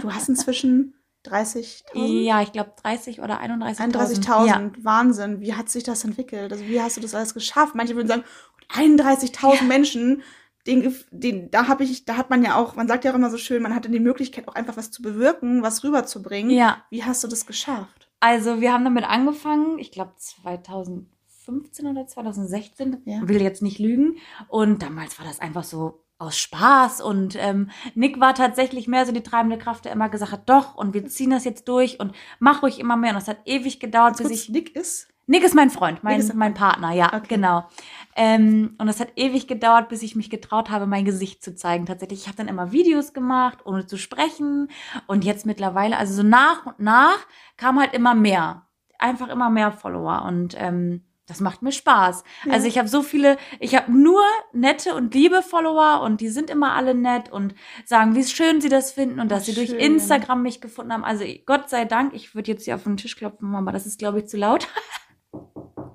Du 0.00 0.14
hast 0.14 0.28
inzwischen 0.28 0.94
30.000? 1.24 2.22
ja, 2.22 2.42
ich 2.42 2.52
glaube 2.52 2.70
30 2.80 3.20
oder 3.20 3.40
31.000. 3.42 3.94
31.000, 3.96 4.46
Ja. 4.46 4.70
Wahnsinn. 4.78 5.40
Wie 5.40 5.54
hat 5.54 5.70
sich 5.70 5.82
das 5.82 6.04
entwickelt? 6.04 6.52
Also 6.52 6.64
wie 6.68 6.80
hast 6.80 6.98
du 6.98 7.00
das 7.00 7.16
alles 7.16 7.34
geschafft? 7.34 7.74
Manche 7.74 7.96
würden 7.96 8.06
sagen, 8.06 8.22
31.000 8.70 9.64
Menschen, 9.64 10.22
den, 10.66 10.94
den, 11.10 11.50
da 11.50 11.68
habe 11.68 11.84
ich, 11.84 12.04
da 12.04 12.16
hat 12.16 12.30
man 12.30 12.42
ja 12.44 12.56
auch, 12.56 12.74
man 12.76 12.88
sagt 12.88 13.04
ja 13.04 13.10
auch 13.12 13.14
immer 13.16 13.30
so 13.30 13.38
schön, 13.38 13.62
man 13.62 13.74
hatte 13.74 13.88
die 13.90 14.00
Möglichkeit 14.00 14.48
auch 14.48 14.54
einfach 14.54 14.76
was 14.76 14.90
zu 14.90 15.02
bewirken, 15.02 15.62
was 15.62 15.84
rüberzubringen. 15.84 16.50
ja. 16.50 16.82
Wie 16.90 17.04
hast 17.04 17.22
du 17.24 17.28
das 17.28 17.46
geschafft? 17.46 18.08
Also 18.20 18.60
wir 18.60 18.72
haben 18.72 18.84
damit 18.84 19.04
angefangen, 19.04 19.78
ich 19.78 19.92
glaube 19.92 20.12
2015 20.16 21.86
oder 21.86 22.06
2016, 22.06 23.02
Ja. 23.04 23.28
will 23.28 23.40
jetzt 23.42 23.62
nicht 23.62 23.78
lügen. 23.78 24.16
Und 24.48 24.82
damals 24.82 25.18
war 25.18 25.26
das 25.26 25.40
einfach 25.40 25.64
so 25.64 26.02
aus 26.18 26.38
Spaß 26.38 27.02
und 27.02 27.36
ähm, 27.38 27.70
Nick 27.94 28.18
war 28.20 28.34
tatsächlich 28.34 28.88
mehr 28.88 29.04
so 29.04 29.12
die 29.12 29.22
treibende 29.22 29.58
Kraft, 29.58 29.84
der 29.84 29.92
immer 29.92 30.08
gesagt 30.08 30.32
hat, 30.32 30.48
doch 30.48 30.74
und 30.74 30.94
wir 30.94 31.04
ziehen 31.06 31.28
das 31.28 31.44
jetzt 31.44 31.68
durch 31.68 32.00
und 32.00 32.12
mach 32.38 32.62
ruhig 32.62 32.78
immer 32.80 32.96
mehr. 32.96 33.10
Und 33.10 33.16
das 33.16 33.28
hat 33.28 33.40
ewig 33.44 33.80
gedauert, 33.80 34.16
bis 34.16 34.30
ich 34.30 34.48
Nick 34.48 34.74
ist. 34.74 35.08
Nick 35.28 35.42
ist 35.42 35.54
mein 35.54 35.70
Freund, 35.70 36.04
mein, 36.04 36.26
dein 36.26 36.36
mein 36.36 36.54
Partner, 36.54 36.92
ja, 36.92 37.12
Okay. 37.12 37.26
genau. 37.28 37.66
Ähm, 38.14 38.76
und 38.78 38.88
es 38.88 39.00
hat 39.00 39.08
ewig 39.16 39.46
gedauert, 39.48 39.88
bis 39.88 40.02
ich 40.02 40.14
mich 40.16 40.30
getraut 40.30 40.70
habe, 40.70 40.86
mein 40.86 41.04
Gesicht 41.04 41.42
zu 41.42 41.54
zeigen. 41.54 41.84
Tatsächlich, 41.84 42.20
ich 42.20 42.26
habe 42.28 42.36
dann 42.36 42.48
immer 42.48 42.70
Videos 42.72 43.12
gemacht, 43.12 43.58
ohne 43.66 43.86
zu 43.86 43.98
sprechen. 43.98 44.68
Und 45.06 45.24
jetzt 45.24 45.44
mittlerweile, 45.44 45.98
also 45.98 46.14
so 46.14 46.22
nach 46.22 46.64
und 46.66 46.78
nach, 46.78 47.18
kam 47.56 47.78
halt 47.78 47.92
immer 47.92 48.14
mehr. 48.14 48.62
Einfach 48.98 49.28
immer 49.28 49.50
mehr 49.50 49.72
Follower. 49.72 50.22
Und 50.26 50.54
ähm, 50.58 51.02
das 51.26 51.40
macht 51.40 51.60
mir 51.60 51.72
Spaß. 51.72 52.22
Ja. 52.44 52.52
Also 52.52 52.68
ich 52.68 52.78
habe 52.78 52.86
so 52.88 53.02
viele, 53.02 53.36
ich 53.58 53.74
habe 53.74 53.90
nur 53.92 54.22
nette 54.52 54.94
und 54.94 55.12
liebe 55.12 55.42
Follower 55.42 56.00
und 56.02 56.20
die 56.20 56.28
sind 56.28 56.50
immer 56.50 56.74
alle 56.74 56.94
nett 56.94 57.30
und 57.32 57.54
sagen, 57.84 58.14
wie 58.14 58.24
schön 58.24 58.60
sie 58.60 58.68
das 58.68 58.92
finden 58.92 59.18
und 59.18 59.30
dass 59.30 59.46
sie 59.46 59.54
durch. 59.54 59.70
Instagram 59.72 60.42
mich 60.42 60.60
gefunden 60.60 60.92
haben. 60.92 61.04
Also 61.04 61.24
Gott 61.44 61.68
sei 61.68 61.84
Dank, 61.84 62.14
ich 62.14 62.34
würde 62.36 62.52
jetzt 62.52 62.64
hier 62.64 62.76
auf 62.76 62.84
den 62.84 62.96
Tisch 62.96 63.16
klopfen, 63.16 63.54
aber 63.56 63.72
das 63.72 63.86
ist, 63.86 63.98
glaube 63.98 64.20
ich, 64.20 64.28
zu 64.28 64.36
laut. 64.36 64.68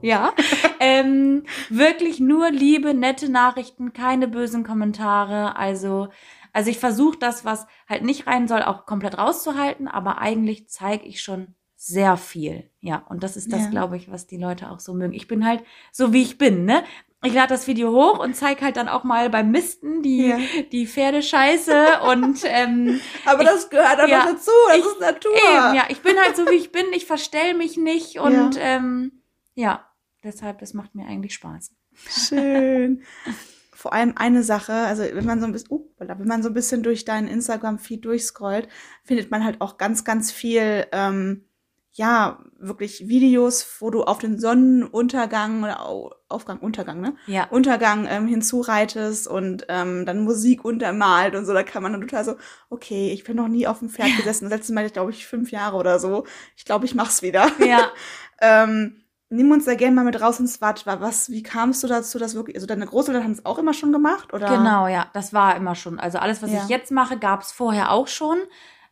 ja. 0.01 0.33
ähm, 0.79 1.43
wirklich 1.69 2.19
nur 2.19 2.49
liebe, 2.51 2.93
nette 2.93 3.29
Nachrichten, 3.29 3.93
keine 3.93 4.27
bösen 4.27 4.63
Kommentare. 4.63 5.55
Also, 5.55 6.09
also 6.53 6.69
ich 6.69 6.79
versuche 6.79 7.17
das, 7.19 7.45
was 7.45 7.67
halt 7.87 8.03
nicht 8.03 8.27
rein 8.27 8.47
soll, 8.47 8.63
auch 8.63 8.85
komplett 8.85 9.17
rauszuhalten, 9.17 9.87
aber 9.87 10.17
eigentlich 10.19 10.67
zeige 10.69 11.05
ich 11.05 11.21
schon 11.21 11.55
sehr 11.75 12.17
viel. 12.17 12.69
Ja, 12.79 13.05
und 13.09 13.23
das 13.23 13.37
ist 13.37 13.51
das, 13.51 13.61
Ja. 13.65 13.69
glaube 13.69 13.97
ich, 13.97 14.11
was 14.11 14.27
die 14.27 14.37
Leute 14.37 14.69
auch 14.69 14.79
so 14.79 14.93
mögen. 14.93 15.13
Ich 15.13 15.27
bin 15.27 15.45
halt 15.47 15.63
so, 15.91 16.13
wie 16.13 16.21
ich 16.21 16.37
bin, 16.37 16.65
ne? 16.65 16.83
Ich 17.23 17.33
lade 17.35 17.49
das 17.49 17.67
Video 17.67 17.91
hoch 17.91 18.17
und 18.17 18.35
zeige 18.35 18.65
halt 18.65 18.77
dann 18.77 18.87
auch 18.89 19.03
mal 19.03 19.29
beim 19.29 19.51
Misten 19.51 20.01
die, 20.01 20.27
Ja. 20.29 20.39
die 20.71 20.87
Pferdescheiße 20.87 22.01
und 22.11 22.39
ähm, 22.45 22.99
Aber 23.25 23.43
Ich- 23.43 23.47
das 23.47 23.69
gehört 23.69 23.99
einfach 23.99 24.07
ja, 24.09 24.25
dazu. 24.31 24.51
Das 24.69 24.77
ich- 24.77 24.85
ist 24.85 24.99
Natur. 24.99 25.31
Eben, 25.35 25.75
ja, 25.75 25.83
ich 25.89 26.01
bin 26.01 26.15
halt 26.17 26.35
so, 26.35 26.45
wie 26.47 26.55
ich 26.55 26.71
bin. 26.71 26.85
Ich 26.93 27.05
verstell 27.05 27.53
mich 27.53 27.77
nicht 27.77 28.19
und 28.19 28.57
ähm, 28.59 29.20
ja, 29.55 29.85
deshalb, 30.23 30.59
das 30.59 30.73
macht 30.73 30.95
mir 30.95 31.05
eigentlich 31.05 31.33
Spaß. 31.33 31.71
Schön. 32.07 33.03
Vor 33.73 33.93
allem 33.93 34.13
eine 34.15 34.43
Sache, 34.43 34.73
also 34.73 35.01
wenn 35.03 35.25
man 35.25 35.39
so 35.39 35.47
ein 35.47 35.51
bisschen, 35.53 35.69
oh, 35.71 35.89
voilà, 35.97 36.19
wenn 36.19 36.27
man 36.27 36.43
so 36.43 36.49
ein 36.49 36.53
bisschen 36.53 36.83
durch 36.83 37.03
deinen 37.03 37.27
Instagram-Feed 37.27 38.05
durchscrollt, 38.05 38.67
findet 39.03 39.31
man 39.31 39.43
halt 39.43 39.59
auch 39.59 39.77
ganz, 39.79 40.03
ganz 40.03 40.31
viel, 40.31 40.85
ähm, 40.91 41.45
ja, 41.93 42.39
wirklich 42.57 43.09
Videos, 43.09 43.65
wo 43.79 43.89
du 43.89 44.03
auf 44.03 44.19
den 44.19 44.39
Sonnenuntergang 44.39 45.63
oder 45.63 45.85
Au- 45.85 46.13
Aufgang, 46.29 46.59
Untergang, 46.59 47.01
ne? 47.01 47.15
Ja. 47.25 47.45
Untergang 47.49 48.07
ähm, 48.09 48.27
hinzureitest 48.27 49.27
und 49.27 49.65
ähm, 49.67 50.05
dann 50.05 50.23
Musik 50.23 50.63
untermalt 50.63 51.35
und 51.35 51.45
so. 51.45 51.53
Da 51.53 51.63
kann 51.63 51.83
man 51.83 51.91
dann 51.91 52.01
total 52.01 52.23
so, 52.23 52.35
okay, 52.69 53.11
ich 53.11 53.25
bin 53.25 53.35
noch 53.35 53.49
nie 53.49 53.67
auf 53.67 53.79
dem 53.79 53.89
Pferd 53.89 54.15
gesessen. 54.15 54.45
Das 54.45 54.59
letzte 54.59 54.73
Mal, 54.73 54.89
glaube 54.89 55.11
ich, 55.11 55.25
fünf 55.27 55.51
Jahre 55.51 55.75
oder 55.75 55.99
so. 55.99 56.25
Ich 56.55 56.63
glaube, 56.63 56.85
ich 56.85 56.95
mach's 56.95 57.21
wieder. 57.23 57.51
Ja, 57.59 57.91
Ähm, 58.43 59.00
nimm 59.31 59.51
uns 59.51 59.65
da 59.65 59.75
gerne 59.75 59.95
mal 59.95 60.05
mit 60.05 60.21
raus 60.21 60.39
ins 60.39 60.61
Watt. 60.61 60.85
Was, 60.85 61.29
wie 61.31 61.41
kamst 61.41 61.83
du 61.83 61.87
dazu, 61.87 62.19
dass 62.19 62.35
wirklich, 62.35 62.55
also 62.55 62.67
deine 62.67 62.85
Großeltern 62.85 63.23
haben 63.23 63.31
es 63.31 63.45
auch 63.45 63.57
immer 63.57 63.73
schon 63.73 63.91
gemacht, 63.91 64.33
oder? 64.33 64.47
Genau, 64.57 64.87
ja, 64.87 65.07
das 65.13 65.33
war 65.33 65.55
immer 65.55 65.75
schon. 65.75 65.99
Also 65.99 66.19
alles, 66.19 66.43
was 66.43 66.51
Ja. 66.51 66.61
ich 66.63 66.69
jetzt 66.69 66.91
mache, 66.91 67.17
gab 67.17 67.41
es 67.41 67.51
vorher 67.51 67.91
auch 67.91 68.07
schon. 68.07 68.37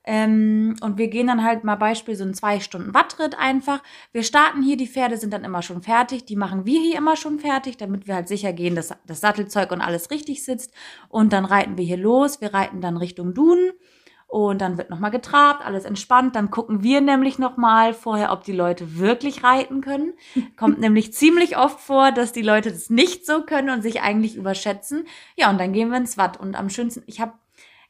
Ähm, 0.05 0.75
und 0.81 0.97
wir 0.97 1.09
gehen 1.09 1.27
dann 1.27 1.43
halt 1.43 1.63
mal 1.63 1.75
Beispiel 1.75 2.15
so 2.15 2.23
einen 2.23 2.33
zwei 2.33 2.61
Stunden 2.61 2.93
Wattritt 2.93 3.37
einfach. 3.37 3.83
Wir 4.11 4.23
starten 4.23 4.63
hier, 4.63 4.77
die 4.77 4.87
Pferde 4.87 5.17
sind 5.17 5.33
dann 5.33 5.43
immer 5.43 5.61
schon 5.61 5.83
fertig. 5.83 6.25
Die 6.25 6.37
machen 6.37 6.65
wir 6.65 6.79
hier 6.79 6.97
immer 6.97 7.15
schon 7.15 7.37
fertig, 7.37 7.77
damit 7.77 8.07
wir 8.07 8.15
halt 8.15 8.27
sicher 8.27 8.53
gehen, 8.53 8.75
dass 8.75 8.93
das 9.05 9.19
Sattelzeug 9.19 9.71
und 9.71 9.81
alles 9.81 10.09
richtig 10.09 10.43
sitzt. 10.43 10.73
Und 11.09 11.33
dann 11.33 11.45
reiten 11.45 11.77
wir 11.77 11.85
hier 11.85 11.97
los. 11.97 12.39
Wir 12.41 12.53
reiten 12.53 12.81
dann 12.81 12.97
Richtung 12.97 13.33
Dun. 13.33 13.59
Und 14.29 14.61
dann 14.61 14.77
wird 14.77 14.91
nochmal 14.91 15.09
getrabt, 15.09 15.65
alles 15.65 15.85
entspannt. 15.85 16.35
Dann 16.35 16.51
gucken 16.51 16.83
wir 16.83 17.01
nämlich 17.01 17.39
nochmal 17.39 17.95
vorher, 17.95 18.31
ob 18.31 18.43
die 18.43 18.51
Leute 18.51 18.99
wirklich 18.99 19.43
reiten 19.43 19.81
können. 19.81 20.13
Kommt 20.55 20.79
nämlich 20.79 21.13
ziemlich 21.13 21.57
oft 21.57 21.79
vor, 21.79 22.11
dass 22.11 22.31
die 22.31 22.43
Leute 22.43 22.71
das 22.71 22.91
nicht 22.91 23.25
so 23.25 23.41
können 23.41 23.71
und 23.71 23.81
sich 23.81 24.01
eigentlich 24.01 24.35
überschätzen. 24.35 25.07
Ja, 25.35 25.49
und 25.49 25.59
dann 25.59 25.73
gehen 25.73 25.89
wir 25.89 25.97
ins 25.97 26.19
Watt. 26.19 26.39
Und 26.39 26.55
am 26.55 26.69
schönsten, 26.69 27.01
ich 27.07 27.19
habe 27.19 27.33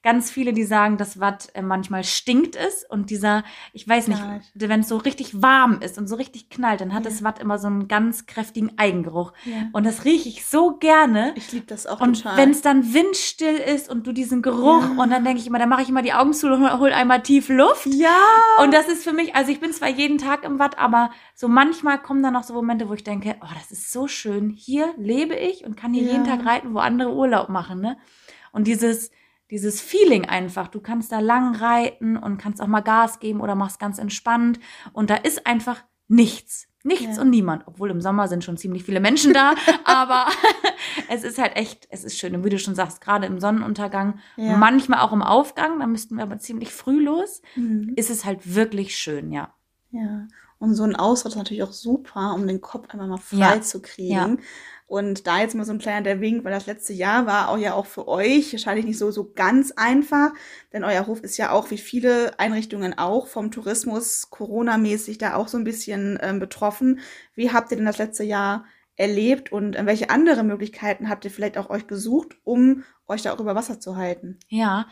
ganz 0.01 0.31
viele, 0.31 0.53
die 0.53 0.63
sagen, 0.63 0.95
dass 0.97 1.19
Watt 1.19 1.49
äh, 1.53 1.61
manchmal 1.61 2.03
stinkt 2.05 2.55
ist 2.55 2.89
und 2.89 3.09
dieser, 3.09 3.43
ich 3.73 3.85
weiß 3.87 4.07
nicht, 4.07 4.21
wenn 4.53 4.79
es 4.79 4.87
so 4.87 4.95
richtig 4.97 5.41
warm 5.41 5.81
ist 5.81 5.97
und 5.97 6.07
so 6.07 6.15
richtig 6.15 6.49
knallt, 6.49 6.79
dann 6.79 6.93
hat 6.93 7.03
Ja. 7.03 7.09
das 7.09 7.23
Watt 7.23 7.39
immer 7.39 7.57
so 7.59 7.67
einen 7.67 7.87
ganz 7.89 8.25
kräftigen 8.25 8.77
Eigengeruch. 8.77 9.33
Ja. 9.43 9.55
Und 9.73 9.85
das 9.85 10.05
rieche 10.05 10.29
ich 10.29 10.45
so 10.45 10.77
gerne. 10.77 11.33
Ich 11.35 11.51
liebe 11.51 11.65
das 11.65 11.85
auch 11.85 11.99
Und 11.99 12.23
wenn 12.23 12.51
es 12.51 12.61
dann 12.61 12.93
windstill 12.93 13.55
ist 13.55 13.89
und 13.89 14.07
du 14.07 14.13
diesen 14.13 14.41
Geruch 14.41 14.83
Ja. 14.95 15.03
und 15.03 15.09
dann 15.09 15.25
denke 15.25 15.41
ich 15.41 15.47
immer, 15.47 15.59
dann 15.59 15.69
mache 15.69 15.81
ich 15.81 15.89
immer 15.89 16.01
die 16.01 16.13
Augen 16.13 16.31
zu 16.33 16.47
und 16.47 16.61
hol, 16.61 16.79
hol 16.79 16.93
einmal 16.93 17.21
tief 17.21 17.49
Luft. 17.49 17.85
ja. 17.87 18.15
Und 18.63 18.73
das 18.73 18.87
ist 18.87 19.03
für 19.03 19.11
mich, 19.13 19.35
also 19.35 19.51
ich 19.51 19.59
bin 19.59 19.73
zwar 19.73 19.89
jeden 19.89 20.17
Tag 20.17 20.43
im 20.45 20.59
Watt, 20.59 20.77
aber 20.79 21.11
so 21.35 21.47
manchmal 21.49 22.01
kommen 22.01 22.23
dann 22.23 22.33
noch 22.33 22.43
so 22.43 22.53
Momente, 22.53 22.87
wo 22.87 22.93
ich 22.93 23.03
denke, 23.03 23.35
oh, 23.41 23.47
das 23.53 23.71
ist 23.71 23.91
so 23.91 24.07
schön. 24.07 24.49
Hier 24.49 24.93
lebe 24.97 25.35
ich 25.35 25.65
und 25.65 25.75
kann 25.75 25.93
hier 25.93 26.03
jeden 26.03 26.23
Tag 26.25 26.45
reiten, 26.45 26.73
wo 26.73 26.79
andere 26.79 27.13
Urlaub 27.13 27.49
machen, 27.49 27.81
ne? 27.81 27.97
Und 28.51 28.65
dieses, 28.65 29.11
dieses 29.51 29.81
Feeling 29.81 30.25
einfach, 30.25 30.67
du 30.67 30.79
kannst 30.79 31.11
da 31.11 31.19
lang 31.19 31.55
reiten 31.55 32.17
und 32.17 32.37
kannst 32.37 32.61
auch 32.61 32.67
mal 32.67 32.81
Gas 32.81 33.19
geben 33.19 33.41
oder 33.41 33.55
machst 33.55 33.79
ganz 33.79 33.97
entspannt. 33.97 34.59
Und 34.93 35.09
da 35.09 35.15
ist 35.15 35.45
einfach 35.47 35.83
nichts. 36.07 36.67
Nichts 36.83 37.17
Ja. 37.17 37.21
und 37.23 37.29
niemand. 37.29 37.63
Obwohl 37.67 37.89
im 37.91 37.99
Sommer 37.99 38.29
sind 38.29 38.43
schon 38.45 38.55
ziemlich 38.55 38.83
viele 38.85 39.01
Menschen 39.01 39.33
da, 39.33 39.53
aber 39.83 40.27
es 41.09 41.23
ist 41.23 41.37
halt 41.37 41.57
echt, 41.57 41.87
es 41.91 42.03
ist 42.05 42.17
schön. 42.17 42.33
Und 42.35 42.45
wie 42.45 42.49
du 42.49 42.57
schon 42.59 42.73
sagst, 42.75 43.01
gerade 43.01 43.25
im 43.25 43.39
Sonnenuntergang, 43.39 44.19
Ja. 44.37 44.55
manchmal 44.55 44.99
auch 45.01 45.11
im 45.11 45.21
Aufgang, 45.21 45.79
da 45.79 45.87
müssten 45.87 46.15
wir 46.15 46.23
aber 46.23 46.37
ziemlich 46.39 46.71
früh 46.71 47.03
los, 47.03 47.41
Mhm. 47.55 47.93
ist 47.97 48.09
es 48.09 48.23
halt 48.23 48.55
wirklich 48.55 48.95
schön, 48.97 49.31
ja. 49.31 49.53
Ja. 49.91 50.27
Und 50.57 50.73
so 50.75 50.83
ein 50.83 50.95
Ausritt 50.95 51.33
ist 51.33 51.37
natürlich 51.37 51.63
auch 51.63 51.71
super, 51.73 52.33
um 52.33 52.47
den 52.47 52.61
Kopf 52.61 52.89
einmal 52.89 53.07
mal 53.07 53.17
frei 53.17 53.55
Ja. 53.55 53.61
zu 53.61 53.81
kriegen. 53.81 54.39
Und 54.89 55.27
da 55.27 55.39
jetzt 55.39 55.53
mal 55.53 55.65
so 55.65 55.71
ein 55.71 55.77
kleiner 55.77 56.01
der 56.01 56.19
Wink, 56.19 56.43
weil 56.43 56.51
das 56.51 56.65
letzte 56.65 56.93
Jahr 56.93 57.27
war 57.27 57.49
auch 57.49 57.59
ja 57.59 57.75
auch 57.75 57.85
für 57.85 58.07
euch 58.07 58.53
wahrscheinlich 58.53 58.87
nicht 58.87 58.97
so, 58.97 59.11
so 59.11 59.31
ganz 59.35 59.71
einfach, 59.71 60.31
denn 60.73 60.83
euer 60.83 61.05
Hof 61.05 61.21
ist 61.21 61.37
ja 61.37 61.51
auch 61.51 61.69
wie 61.69 61.77
viele 61.77 62.39
Einrichtungen 62.39 62.97
auch 62.97 63.27
vom 63.27 63.51
Tourismus 63.51 64.31
Corona-mäßig 64.31 65.19
da 65.19 65.35
auch 65.35 65.47
so 65.47 65.59
ein 65.59 65.63
bisschen 65.63 66.17
ähm, 66.23 66.39
betroffen. 66.39 67.01
Wie 67.35 67.51
habt 67.51 67.69
ihr 67.69 67.77
denn 67.77 67.85
das 67.85 67.99
letzte 67.99 68.23
Jahr 68.23 68.65
erlebt 68.95 69.51
und 69.51 69.75
äh, 69.75 69.85
welche 69.85 70.09
andere 70.09 70.43
Möglichkeiten 70.43 71.07
habt 71.07 71.23
ihr 71.23 71.29
vielleicht 71.29 71.59
auch 71.59 71.69
euch 71.69 71.85
gesucht, 71.85 72.37
um 72.43 72.83
euch 73.07 73.21
da 73.21 73.31
auch 73.31 73.39
über 73.39 73.53
Wasser 73.53 73.79
zu 73.79 73.95
halten? 73.95 74.39
Ja, 74.47 74.87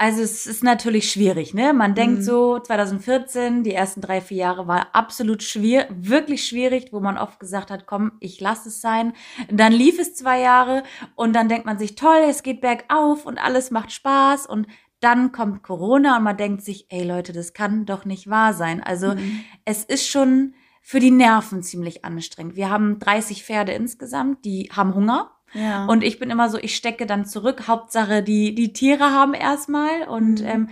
also 0.00 0.22
es 0.22 0.46
ist 0.46 0.64
natürlich 0.64 1.12
schwierig, 1.12 1.52
ne? 1.52 1.74
Man 1.74 1.94
denkt 1.94 2.20
Mhm. 2.20 2.22
so, 2.22 2.58
2014, 2.58 3.62
die 3.62 3.74
ersten 3.74 4.00
drei, 4.00 4.20
vier 4.22 4.38
Jahre 4.38 4.66
war 4.66 4.88
absolut 4.94 5.42
schwierig, 5.42 5.88
wirklich 5.90 6.46
schwierig, 6.46 6.88
wo 6.92 7.00
man 7.00 7.18
oft 7.18 7.38
gesagt 7.38 7.70
hat, 7.70 7.84
komm, 7.86 8.12
ich 8.18 8.40
lass 8.40 8.64
es 8.64 8.80
sein. 8.80 9.12
Dann 9.50 9.72
lief 9.72 9.98
es 9.98 10.14
zwei 10.14 10.40
Jahre 10.40 10.84
und 11.16 11.34
dann 11.34 11.48
denkt 11.50 11.66
man 11.66 11.78
sich, 11.78 11.96
toll, 11.96 12.22
es 12.28 12.42
geht 12.42 12.62
bergauf 12.62 13.26
und 13.26 13.38
alles 13.38 13.70
macht 13.70 13.92
Spaß 13.92 14.46
und 14.46 14.66
dann 15.00 15.32
kommt 15.32 15.62
Corona 15.62 16.16
und 16.16 16.24
man 16.24 16.36
denkt 16.38 16.62
sich, 16.62 16.86
ey 16.88 17.04
Leute, 17.04 17.32
das 17.32 17.52
kann 17.52 17.84
doch 17.84 18.04
nicht 18.06 18.28
wahr 18.28 18.54
sein. 18.54 18.82
Also 18.82 19.14
Mhm. 19.14 19.40
es 19.66 19.84
ist 19.84 20.08
schon 20.08 20.54
für 20.82 20.98
die 21.00 21.10
Nerven 21.10 21.62
ziemlich 21.62 22.04
anstrengend. 22.06 22.56
Wir 22.56 22.70
haben 22.70 22.98
30 22.98 23.44
Pferde 23.44 23.72
insgesamt, 23.72 24.46
die 24.46 24.70
haben 24.74 24.94
Hunger. 24.94 25.30
Ja. 25.52 25.86
Und 25.86 26.04
ich 26.04 26.18
bin 26.18 26.30
immer 26.30 26.48
so, 26.48 26.58
ich 26.58 26.76
stecke 26.76 27.06
dann 27.06 27.24
zurück. 27.26 27.66
Hauptsache, 27.66 28.22
die, 28.22 28.54
die 28.54 28.72
Tiere 28.72 29.10
haben 29.10 29.34
erstmal 29.34 30.02
und 30.08 30.40
Mhm. 30.40 30.46
ähm, 30.46 30.68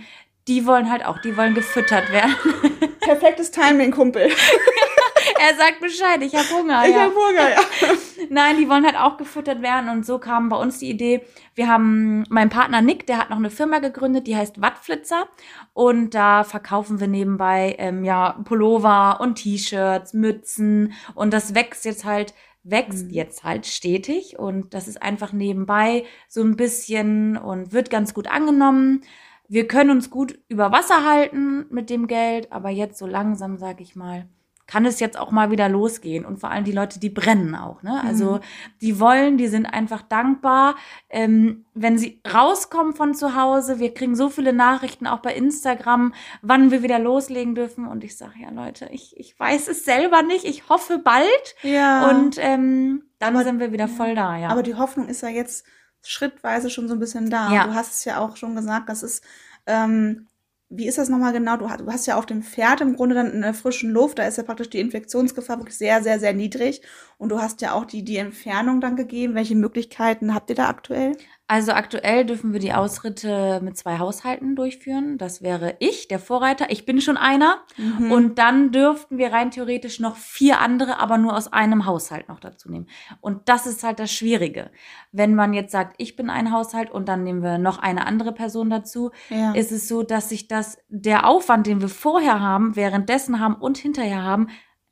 die 0.47 0.65
wollen 0.65 0.89
halt 0.89 1.05
auch, 1.05 1.19
die 1.19 1.37
wollen 1.37 1.53
gefüttert 1.53 2.11
werden. 2.11 2.35
perfektes 3.01 3.51
Timing, 3.51 3.91
Kumpel. 3.91 4.23
er 5.39 5.55
sagt 5.55 5.79
Bescheid, 5.79 6.21
ich 6.21 6.35
habe 6.35 6.47
Hunger. 6.49 6.83
Ich 6.85 6.95
ja. 6.95 7.03
hab 7.03 7.13
Hunger, 7.13 7.49
ja. 7.49 7.61
Nein, 8.29 8.57
die 8.57 8.67
wollen 8.67 8.85
halt 8.85 8.95
auch 8.97 9.17
gefüttert 9.17 9.61
werden 9.61 9.89
und 9.89 10.05
so 10.05 10.17
kam 10.17 10.49
bei 10.49 10.57
uns 10.57 10.79
die 10.79 10.89
Idee. 10.89 11.21
Wir 11.55 11.67
haben 11.67 12.23
mein 12.29 12.49
Partner 12.49 12.81
Nick, 12.81 13.05
der 13.05 13.17
hat 13.17 13.29
noch 13.29 13.37
eine 13.37 13.49
Firma 13.49 13.79
gegründet, 13.79 14.27
die 14.27 14.35
heißt 14.35 14.61
Wattflitzer 14.61 15.27
und 15.73 16.15
da 16.15 16.43
verkaufen 16.43 16.99
wir 16.99 17.07
nebenbei 17.07 17.75
ähm, 17.77 18.03
ja 18.03 18.37
Pullover 18.43 19.19
und 19.21 19.35
T-Shirts, 19.35 20.13
Mützen 20.13 20.93
und 21.15 21.31
das 21.33 21.53
wächst 21.55 21.85
jetzt 21.85 22.05
halt 22.05 22.33
wächst 22.63 23.07
Mhm. 23.07 23.11
jetzt 23.11 23.43
halt 23.43 23.65
stetig 23.65 24.37
und 24.39 24.73
das 24.73 24.87
ist 24.87 25.01
einfach 25.01 25.33
nebenbei 25.33 26.05
so 26.27 26.41
ein 26.43 26.55
bisschen 26.55 27.37
und 27.37 27.71
wird 27.73 27.89
ganz 27.89 28.13
gut 28.13 28.27
angenommen. 28.29 29.01
Wir 29.47 29.67
können 29.67 29.89
uns 29.91 30.09
gut 30.09 30.39
über 30.47 30.71
Wasser 30.71 31.05
halten 31.05 31.65
mit 31.71 31.89
dem 31.89 32.07
Geld, 32.07 32.51
aber 32.51 32.69
jetzt 32.69 32.99
so 32.99 33.07
langsam, 33.07 33.57
sag 33.57 33.81
ich 33.81 33.95
mal, 33.95 34.27
kann 34.69 34.85
es 34.85 34.99
jetzt 34.99 35.17
auch 35.17 35.31
mal 35.31 35.49
wieder 35.49 35.67
losgehen. 35.67 36.25
Und 36.25 36.37
vor 36.39 36.51
allem 36.51 36.63
die 36.63 36.71
Leute, 36.71 36.99
die 36.99 37.09
brennen 37.09 37.55
auch. 37.55 37.81
Ne? 37.81 38.01
Also 38.05 38.33
Mhm. 38.33 38.39
die 38.81 38.99
wollen, 38.99 39.37
die 39.37 39.47
sind 39.47 39.65
einfach 39.65 40.03
dankbar, 40.03 40.75
ähm, 41.09 41.65
wenn 41.73 41.97
sie 41.97 42.21
rauskommen 42.31 42.93
von 42.93 43.15
zu 43.15 43.35
Hause. 43.35 43.79
Wir 43.79 43.93
kriegen 43.93 44.15
so 44.15 44.29
viele 44.29 44.53
Nachrichten 44.53 45.07
auch 45.07 45.19
bei 45.19 45.33
Instagram, 45.33 46.13
wann 46.43 46.69
wir 46.69 46.83
wieder 46.83 46.99
loslegen 46.99 47.55
dürfen. 47.55 47.87
Und 47.87 48.03
ich 48.03 48.15
sage, 48.15 48.33
ja 48.43 48.51
Leute, 48.51 48.87
ich, 48.91 49.17
ich 49.17 49.39
weiß 49.39 49.67
es 49.69 49.85
selber 49.85 50.21
nicht. 50.21 50.45
Ich 50.45 50.69
hoffe 50.69 50.99
bald. 50.99 51.55
Ja. 51.63 52.07
Und 52.09 52.37
ähm, 52.39 53.03
dann 53.17 53.35
Aber- 53.35 53.43
sind 53.43 53.59
wir 53.59 53.71
wieder 53.71 53.87
voll 53.87 54.13
da. 54.13 54.37
Ja. 54.37 54.49
Aber 54.49 54.61
die 54.61 54.75
Hoffnung 54.75 55.07
ist 55.07 55.21
ja 55.23 55.29
jetzt 55.29 55.65
schrittweise 56.03 56.69
schon 56.69 56.87
so 56.87 56.93
ein 56.93 56.99
bisschen 56.99 57.29
da. 57.29 57.51
Ja. 57.51 57.65
Du 57.67 57.73
hast 57.73 57.93
es 57.95 58.05
ja 58.05 58.19
auch 58.19 58.37
schon 58.37 58.55
gesagt, 58.55 58.87
das 58.89 59.03
ist, 59.03 59.23
ähm, 59.65 60.27
wie 60.69 60.87
ist 60.87 60.97
das 60.97 61.09
nochmal 61.09 61.33
genau? 61.33 61.57
Du 61.57 61.69
hast, 61.69 61.81
du 61.81 61.87
hast 61.87 62.05
ja 62.05 62.15
auf 62.15 62.25
dem 62.25 62.43
Pferd 62.43 62.81
im 62.81 62.95
Grunde 62.95 63.15
dann 63.15 63.31
in 63.31 63.41
der 63.41 63.53
frischen 63.55 63.91
Luft, 63.91 64.19
da 64.19 64.27
ist 64.27 64.37
ja 64.37 64.43
praktisch 64.43 64.69
die 64.69 64.79
Infektionsgefahr 64.79 65.57
wirklich 65.59 65.77
sehr, 65.77 66.03
sehr, 66.03 66.19
sehr 66.19 66.33
niedrig. 66.33 66.81
Und 67.17 67.29
du 67.29 67.39
hast 67.41 67.61
ja 67.61 67.73
auch 67.73 67.85
die, 67.85 68.03
die 68.03 68.17
Entfernung 68.17 68.79
dann 68.81 68.95
gegeben. 68.95 69.35
Welche 69.35 69.55
Möglichkeiten 69.55 70.33
habt 70.35 70.49
ihr 70.51 70.55
da 70.55 70.69
aktuell? 70.69 71.17
Also 71.49 71.71
aktuell 71.71 72.25
dürfen 72.25 72.53
wir 72.53 72.59
die 72.59 72.73
Ausritte 72.73 73.59
mit 73.63 73.75
zwei 73.75 73.97
Haushalten 73.97 74.55
durchführen. 74.55 75.17
Das 75.17 75.41
wäre 75.41 75.77
ich, 75.79 76.07
der 76.07 76.19
Vorreiter. 76.19 76.69
Ich 76.69 76.85
bin 76.85 77.01
schon 77.01 77.17
einer. 77.17 77.57
Mhm. 77.75 78.11
Und 78.11 78.37
dann 78.37 78.71
dürften 78.71 79.17
wir 79.17 79.33
rein 79.33 79.49
theoretisch 79.49 79.99
noch 79.99 80.15
vier 80.15 80.59
andere, 80.59 80.99
aber 80.99 81.17
nur 81.17 81.35
aus 81.35 81.51
einem 81.51 81.87
Haushalt 81.87 82.29
noch 82.29 82.39
dazu 82.39 82.69
nehmen. 82.69 82.85
Und 83.19 83.49
das 83.49 83.65
ist 83.65 83.83
halt 83.83 83.97
das 83.97 84.11
Schwierige. 84.11 84.69
Wenn 85.11 85.33
man 85.33 85.53
jetzt 85.53 85.71
sagt, 85.71 85.95
ich 85.97 86.15
bin 86.15 86.29
ein 86.29 86.51
Haushalt 86.51 86.91
und 86.91 87.09
dann 87.09 87.23
nehmen 87.23 87.41
wir 87.41 87.57
noch 87.57 87.79
eine 87.79 88.05
andere 88.05 88.31
Person 88.31 88.69
dazu, 88.69 89.09
ja. 89.31 89.53
ist 89.53 89.71
es 89.71 89.87
so, 89.87 90.03
dass 90.03 90.29
sich 90.29 90.47
das, 90.47 90.77
der 90.87 91.27
Aufwand, 91.27 91.65
den 91.65 91.81
wir 91.81 91.89
vorher 91.89 92.39
haben, 92.39 92.75
währenddessen 92.75 93.39
haben 93.39 93.55
und 93.55 93.79
hinterher 93.79 94.21
haben, 94.21 94.49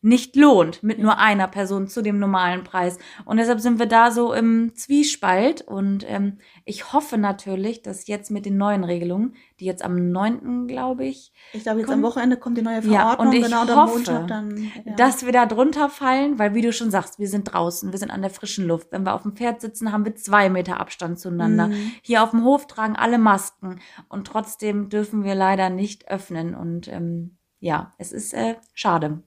nicht 0.08 0.38
lohnt 0.38 0.84
mit 0.84 1.00
nur 1.00 1.18
einer 1.18 1.48
Person 1.48 1.88
zu 1.88 2.02
dem 2.02 2.18
normalen 2.18 2.64
Preis. 2.64 2.98
Und 3.26 3.38
deshalb 3.38 3.60
sind 3.60 3.78
wir 3.78 3.88
da 3.88 4.10
so 4.10 4.34
im 4.34 4.74
Zwiespalt. 4.74 5.62
Und 5.62 6.06
ähm, 6.08 6.38
ich 6.64 6.94
hoffe 6.94 7.18
natürlich, 7.18 7.82
dass 7.82 8.08
jetzt 8.08 8.32
mit 8.32 8.46
den 8.46 8.56
neuen 8.58 8.86
Regelungen, 8.86 9.36
die 9.60 9.66
jetzt 9.66 9.84
am 9.84 10.12
9., 10.12 10.68
glaube 10.68 11.06
ich, 11.06 11.34
ich 11.52 11.64
glaube, 11.64 11.80
jetzt 11.80 11.88
komm. 11.88 11.96
am 11.96 12.04
Wochenende 12.04 12.38
kommt 12.38 12.58
die 12.58 12.62
neue 12.62 12.80
Ja, 12.86 13.16
Verordnung, 13.16 13.28
und 13.28 13.34
ich 13.34 13.44
genau, 13.44 13.68
hoffe, 13.68 13.96
Montag 13.96 14.28
dann. 14.28 14.72
Ja. 14.86 14.96
dass 14.96 15.26
wir 15.26 15.34
da 15.34 15.46
drunter 15.46 15.90
fallen, 15.90 16.40
weil 16.40 16.56
wie 16.56 16.62
du 16.62 16.72
schon 16.72 16.90
sagst, 16.90 17.20
wir 17.20 17.28
sind 17.28 17.54
draußen, 17.54 17.92
wir 17.92 18.00
sind 18.00 18.12
an 18.12 18.22
der 18.22 18.32
frischen 18.32 18.66
Luft. 18.66 18.92
Wenn 18.92 19.04
wir 19.04 19.14
auf 19.14 19.24
dem 19.24 19.36
Pferd 19.36 19.60
sitzen, 19.60 19.92
haben 19.92 20.06
wir 20.06 20.16
zwei 20.16 20.50
Meter 20.50 20.80
Abstand 20.80 21.20
zueinander. 21.20 21.68
Mhm. 21.68 21.92
Hier 22.02 22.24
auf 22.24 22.32
dem 22.32 22.46
Hof 22.46 22.68
tragen 22.68 22.96
alle 22.96 23.18
Masken 23.18 23.80
und 24.08 24.26
trotzdem 24.26 24.88
dürfen 24.88 25.26
wir 25.26 25.36
leider 25.36 25.70
nicht 25.70 26.08
öffnen. 26.10 26.56
Und 26.56 26.88
ähm, 26.88 27.38
ja, 27.60 27.94
es 27.98 28.14
ist 28.14 28.34
äh, 28.34 28.56
schade. 28.74 29.24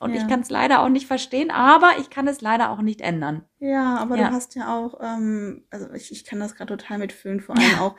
Und 0.00 0.12
Ja. 0.14 0.20
ich 0.20 0.28
kann 0.28 0.40
es 0.40 0.50
leider 0.50 0.80
auch 0.82 0.88
nicht 0.90 1.06
verstehen, 1.06 1.50
aber 1.50 1.92
ich 1.98 2.10
kann 2.10 2.28
es 2.28 2.40
leider 2.42 2.70
auch 2.70 2.82
nicht 2.82 3.00
ändern. 3.00 3.44
Ja, 3.60 3.96
aber 3.96 4.16
Ja. 4.16 4.28
du 4.28 4.34
hast 4.34 4.54
ja 4.54 4.76
auch, 4.78 5.00
ähm, 5.02 5.64
also 5.70 5.90
ich, 5.94 6.12
ich 6.12 6.24
kann 6.24 6.38
das 6.40 6.54
gerade 6.54 6.76
total 6.76 6.98
mitfühlen, 6.98 7.40
vor 7.40 7.54
allem 7.56 7.78
auch 7.78 7.96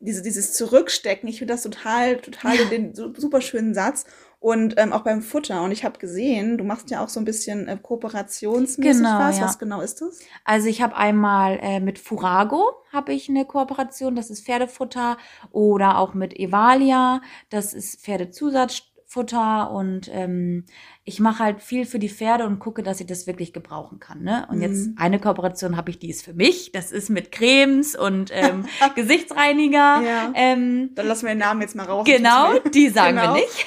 diese, 0.00 0.22
dieses 0.22 0.52
Zurückstecken. 0.54 1.28
Ich 1.28 1.38
finde 1.38 1.54
das 1.54 1.62
total, 1.62 2.16
total 2.18 2.56
den 2.68 2.94
so, 2.94 3.12
super 3.14 3.40
schönen 3.40 3.74
Satz. 3.74 4.04
Und 4.42 4.76
ähm, 4.78 4.94
auch 4.94 5.02
beim 5.02 5.20
Futter. 5.20 5.62
Und 5.62 5.70
ich 5.70 5.84
habe 5.84 5.98
gesehen, 5.98 6.56
du 6.56 6.64
machst 6.64 6.88
ja 6.90 7.04
auch 7.04 7.10
so 7.10 7.20
ein 7.20 7.26
bisschen 7.26 7.68
äh, 7.68 7.76
kooperationsmäßig 7.76 9.02
Genau, 9.02 9.18
was. 9.18 9.38
ja. 9.38 9.44
Was 9.44 9.58
genau 9.58 9.82
ist 9.82 10.00
das? 10.00 10.18
Also 10.44 10.68
ich 10.68 10.80
habe 10.80 10.96
einmal 10.96 11.58
äh, 11.60 11.80
mit 11.80 11.98
Furago 11.98 12.64
habe 12.90 13.12
ich 13.12 13.28
eine 13.28 13.44
Kooperation, 13.44 14.16
das 14.16 14.30
ist 14.30 14.44
Pferdefutter 14.46 15.18
oder 15.52 15.98
auch 15.98 16.14
mit 16.14 16.38
Evalia, 16.38 17.20
das 17.50 17.74
ist 17.74 18.00
Futter 19.12 19.72
und 19.72 20.08
ähm, 20.12 20.64
ich 21.02 21.18
mache 21.18 21.42
halt 21.42 21.60
viel 21.62 21.84
für 21.84 21.98
die 21.98 22.08
Pferde 22.08 22.46
und 22.46 22.60
gucke, 22.60 22.84
dass 22.84 23.00
ich 23.00 23.08
das 23.08 23.26
wirklich 23.26 23.52
gebrauchen 23.52 23.98
kann. 23.98 24.22
Ne? 24.22 24.46
Und 24.48 24.58
Mhm. 24.58 24.62
jetzt 24.62 24.88
eine 24.98 25.18
Kooperation 25.18 25.76
habe 25.76 25.90
ich, 25.90 25.98
die 25.98 26.10
ist 26.10 26.24
für 26.24 26.32
mich. 26.32 26.70
Das 26.70 26.92
ist 26.92 27.10
mit 27.10 27.32
Cremes 27.32 27.96
und 27.96 28.30
ähm, 28.32 28.66
Gesichtsreiniger. 28.94 30.00
Ja. 30.02 30.32
Ähm, 30.34 30.90
Dann 30.94 31.08
lassen 31.08 31.22
wir 31.26 31.30
den 31.34 31.38
Namen 31.38 31.60
jetzt 31.60 31.74
mal 31.74 31.86
raus. 31.86 32.06
Genau, 32.06 32.56
die 32.72 32.88
sagen 32.88 33.16
Genau. 33.16 33.34
wir 33.34 33.40
nicht. 33.40 33.66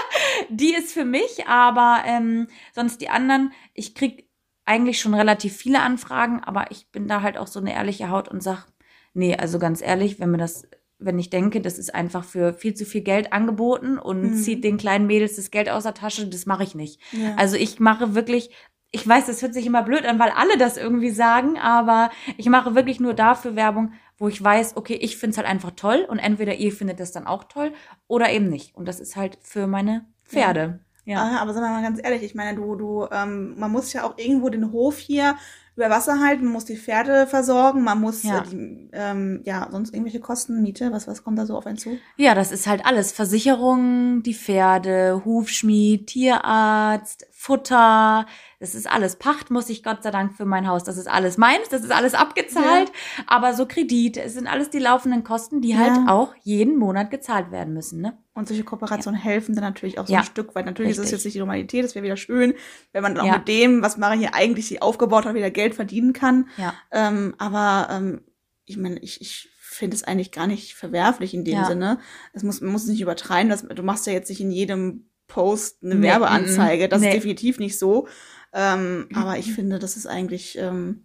die 0.50 0.74
ist 0.74 0.92
für 0.92 1.04
mich, 1.04 1.46
aber 1.46 2.02
ähm, 2.06 2.48
sonst 2.74 3.00
die 3.00 3.10
anderen, 3.10 3.52
ich 3.74 3.94
krieg 3.94 4.28
eigentlich 4.64 5.00
schon 5.00 5.14
relativ 5.14 5.56
viele 5.56 5.82
Anfragen, 5.82 6.42
aber 6.42 6.72
ich 6.72 6.90
bin 6.90 7.06
da 7.06 7.22
halt 7.22 7.38
auch 7.38 7.46
so 7.46 7.60
eine 7.60 7.72
ehrliche 7.74 8.10
Haut 8.10 8.28
und 8.28 8.42
sag, 8.42 8.66
nee, 9.14 9.36
also 9.36 9.60
ganz 9.60 9.82
ehrlich, 9.82 10.18
wenn 10.18 10.32
mir 10.32 10.38
das, 10.38 10.66
wenn 11.00 11.18
ich 11.18 11.30
denke, 11.30 11.60
das 11.60 11.78
ist 11.78 11.94
einfach 11.94 12.24
für 12.24 12.52
viel 12.54 12.74
zu 12.74 12.84
viel 12.84 13.00
Geld 13.02 13.32
angeboten 13.32 13.98
und 13.98 14.22
Mhm. 14.22 14.34
zieht 14.34 14.64
den 14.64 14.76
kleinen 14.76 15.06
Mädels 15.06 15.36
das 15.36 15.50
Geld 15.50 15.68
aus 15.70 15.82
der 15.84 15.94
Tasche, 15.94 16.26
das 16.28 16.46
mache 16.46 16.62
ich 16.62 16.74
nicht. 16.74 17.00
Ja. 17.12 17.34
Also 17.36 17.56
ich 17.56 17.80
mache 17.80 18.14
wirklich, 18.14 18.50
ich 18.92 19.06
weiß, 19.06 19.26
das 19.26 19.40
hört 19.42 19.54
sich 19.54 19.66
immer 19.66 19.82
blöd 19.82 20.04
an, 20.04 20.18
weil 20.18 20.30
alle 20.30 20.58
das 20.58 20.76
irgendwie 20.76 21.10
sagen, 21.10 21.58
aber 21.58 22.10
ich 22.36 22.48
mache 22.48 22.74
wirklich 22.74 23.00
nur 23.00 23.14
dafür 23.14 23.56
Werbung, 23.56 23.92
wo 24.18 24.28
ich 24.28 24.42
weiß, 24.42 24.76
okay, 24.76 24.94
ich 25.00 25.16
finde 25.16 25.32
es 25.32 25.38
halt 25.38 25.48
einfach 25.48 25.70
toll 25.76 26.06
und 26.08 26.18
entweder 26.18 26.54
ihr 26.56 26.72
findet 26.72 27.00
das 27.00 27.12
dann 27.12 27.26
auch 27.26 27.44
toll 27.44 27.72
oder 28.06 28.30
eben 28.30 28.48
nicht. 28.48 28.74
Und 28.74 28.86
das 28.86 29.00
ist 29.00 29.16
halt 29.16 29.38
für 29.42 29.66
meine 29.66 30.06
Pferde. 30.24 30.80
Ja. 31.06 31.22
Ah, 31.22 31.40
aber 31.40 31.54
sagen 31.54 31.64
wir 31.66 31.70
mal 31.70 31.82
ganz 31.82 31.98
ehrlich, 32.02 32.22
ich 32.22 32.34
meine, 32.34 32.56
du, 32.56 32.74
du, 32.76 33.06
ähm, 33.10 33.54
man 33.58 33.72
muss 33.72 33.92
ja 33.94 34.04
auch 34.04 34.18
irgendwo 34.18 34.48
den 34.50 34.70
Hof 34.70 34.98
hier 34.98 35.36
über 35.76 35.88
Wasser 35.90 36.20
halten, 36.20 36.44
man 36.44 36.52
muss 36.52 36.64
die 36.66 36.76
Pferde 36.76 37.26
versorgen, 37.26 37.82
man 37.82 38.00
muss 38.00 38.22
Ja. 38.22 38.38
äh, 38.40 38.42
die, 38.50 38.88
ähm, 38.92 39.40
ja, 39.44 39.68
sonst 39.70 39.94
irgendwelche 39.94 40.20
Kosten, 40.20 40.60
Miete, 40.62 40.92
was, 40.92 41.06
was 41.08 41.24
kommt 41.24 41.38
da 41.38 41.46
so 41.46 41.56
auf 41.56 41.66
einen 41.66 41.78
zu? 41.78 41.96
Ja, 42.16 42.34
das 42.34 42.52
ist 42.52 42.66
halt 42.66 42.84
alles. 42.84 43.12
Versicherung, 43.12 44.22
die 44.22 44.34
Pferde, 44.34 45.22
Hufschmied, 45.24 46.06
Tierarzt, 46.08 47.26
Futter, 47.32 48.26
das 48.58 48.74
ist 48.74 48.90
alles. 48.90 49.16
Pacht 49.16 49.50
muss 49.50 49.70
ich 49.70 49.82
Gott 49.82 50.02
sei 50.02 50.10
Dank 50.10 50.34
für 50.34 50.44
mein 50.44 50.68
Haus. 50.68 50.84
Das 50.84 50.98
ist 50.98 51.08
alles 51.08 51.38
meins, 51.38 51.70
das 51.70 51.82
ist 51.82 51.92
alles 51.92 52.12
abgezahlt. 52.12 52.92
Aber 53.26 53.54
so 53.54 53.64
Kredit, 53.66 54.18
es 54.18 54.34
sind 54.34 54.46
alles 54.46 54.68
die 54.68 54.78
laufenden 54.78 55.24
Kosten, 55.24 55.62
die 55.62 55.78
halt 55.78 55.96
Ja. 55.96 56.08
auch 56.08 56.34
jeden 56.42 56.76
Monat 56.76 57.10
gezahlt 57.10 57.50
werden 57.50 57.72
müssen. 57.72 58.02
Ne? 58.02 58.18
Und 58.34 58.48
solche 58.48 58.62
Kooperationen 58.64 59.18
helfen 59.18 59.54
dann 59.54 59.64
natürlich 59.64 59.98
auch 59.98 60.06
so 60.06 60.12
Ja. 60.12 60.18
ein 60.20 60.24
Stück 60.26 60.54
weit. 60.54 60.66
Natürlich 60.66 60.92
ist 60.92 60.98
es 60.98 61.04
Richtig. 61.04 61.18
jetzt 61.18 61.24
nicht 61.24 61.34
die 61.34 61.38
Normalität, 61.40 61.84
das 61.84 61.94
wäre 61.94 62.04
wieder 62.04 62.16
schön, 62.18 62.52
wenn 62.92 63.02
man 63.02 63.14
dann 63.14 63.22
auch 63.24 63.28
Ja. 63.28 63.38
mit 63.38 63.48
dem, 63.48 63.80
was 63.82 63.96
Mara 63.96 64.12
hier 64.12 64.34
eigentlich 64.34 64.68
sie 64.68 64.82
aufgebaut 64.82 65.24
hat, 65.24 65.34
wieder 65.34 65.50
Geld 65.60 65.74
verdienen 65.74 66.12
kann. 66.12 66.48
Ja. 66.56 66.74
Ähm, 66.90 67.34
aber 67.38 67.88
ähm, 67.90 68.22
ich 68.64 68.76
meine, 68.76 68.98
ich, 69.00 69.20
ich 69.20 69.50
finde 69.60 69.96
es 69.96 70.04
eigentlich 70.04 70.32
gar 70.32 70.46
nicht 70.46 70.74
verwerflich 70.74 71.34
in 71.34 71.44
dem 71.44 71.54
Ja. 71.54 71.64
Sinne. 71.66 71.98
Es 72.32 72.42
muss, 72.42 72.60
man 72.60 72.72
muss 72.72 72.84
es 72.84 72.88
nicht 72.88 73.00
übertreiben. 73.00 73.50
Das, 73.50 73.66
du 73.66 73.82
machst 73.82 74.06
ja 74.06 74.12
jetzt 74.12 74.28
nicht 74.28 74.40
in 74.40 74.50
jedem 74.50 75.06
Post 75.26 75.82
eine 75.82 75.94
Nee, 75.94 76.08
Werbeanzeige. 76.08 76.88
Das 76.88 77.00
mm, 77.00 77.04
ist 77.04 77.08
nee. 77.08 77.14
definitiv 77.14 77.58
nicht 77.58 77.78
so. 77.78 78.08
Ähm, 78.52 79.08
aber 79.14 79.38
ich 79.38 79.52
finde, 79.52 79.78
das 79.78 79.96
ist 79.96 80.06
eigentlich, 80.06 80.58
ähm, 80.58 81.04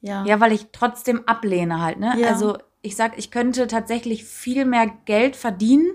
ja. 0.00 0.24
Ja, 0.24 0.40
weil 0.40 0.52
ich 0.52 0.68
trotzdem 0.72 1.26
ablehne 1.26 1.80
halt, 1.80 1.98
ne? 1.98 2.14
Ja. 2.18 2.28
Also 2.28 2.58
ich 2.82 2.96
sag, 2.96 3.18
ich 3.18 3.30
könnte 3.30 3.66
tatsächlich 3.66 4.24
viel 4.24 4.64
mehr 4.64 4.90
Geld 5.04 5.36
verdienen, 5.36 5.86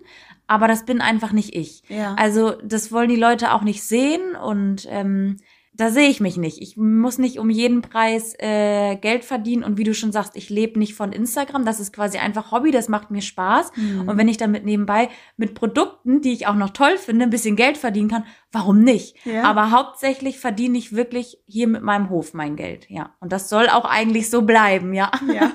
aber 0.48 0.68
das 0.68 0.86
bin 0.86 1.02
einfach 1.02 1.32
nicht 1.32 1.56
ich. 1.56 1.84
Ja. 1.88 2.16
Also 2.16 2.52
das 2.64 2.92
wollen 2.92 3.10
die 3.10 3.16
Leute 3.16 3.54
auch 3.54 3.64
nicht 3.64 3.84
sehen 3.84 4.36
und 4.36 4.88
ähm, 4.90 5.38
da 5.74 5.90
sehe 5.90 6.10
ich 6.10 6.20
mich 6.20 6.36
nicht. 6.36 6.62
Ich 6.62 6.76
muss 6.76 7.18
nicht 7.18 7.40
um 7.40 7.50
jeden 7.50 7.82
Preis 7.82 8.36
äh, 8.40 8.98
Geld 8.98 9.24
verdienen 9.24 9.64
und 9.64 9.78
wie 9.78 9.86
du 9.86 9.94
schon 9.94 10.12
sagst, 10.12 10.36
ich 10.36 10.50
lebe 10.50 10.78
nicht 10.78 10.96
von 10.96 11.14
Instagram. 11.14 11.64
Das 11.64 11.80
ist 11.80 11.94
quasi 11.94 12.18
einfach 12.18 12.52
Hobby, 12.52 12.72
das 12.72 12.90
macht 12.90 13.10
mir 13.10 13.22
Spaß. 13.22 13.72
Mhm. 13.78 14.10
Und 14.10 14.18
wenn 14.18 14.28
ich 14.28 14.36
damit 14.36 14.66
nebenbei 14.66 15.10
mit 15.38 15.56
Produkten, 15.56 16.22
die 16.22 16.34
ich 16.34 16.48
auch 16.48 16.56
noch 16.56 16.72
toll 16.72 16.98
finde, 16.98 17.24
ein 17.24 17.30
bisschen 17.30 17.56
Geld 17.56 17.78
verdienen 17.78 18.10
kann, 18.10 18.26
warum 18.52 18.84
nicht? 18.84 19.16
Ja. 19.26 19.44
Aber 19.44 19.72
hauptsächlich 19.72 20.40
verdiene 20.40 20.78
ich 20.78 20.94
wirklich 20.94 21.38
hier 21.48 21.68
mit 21.68 21.84
meinem 21.84 22.10
Hof 22.10 22.34
mein 22.34 22.58
Geld, 22.58 22.90
ja. 22.90 23.16
Und 23.22 23.32
das 23.32 23.48
soll 23.48 23.70
auch 23.70 23.86
eigentlich 23.86 24.30
so 24.30 24.42
bleiben, 24.42 24.94
ja. 24.94 25.10
Ja. 25.34 25.52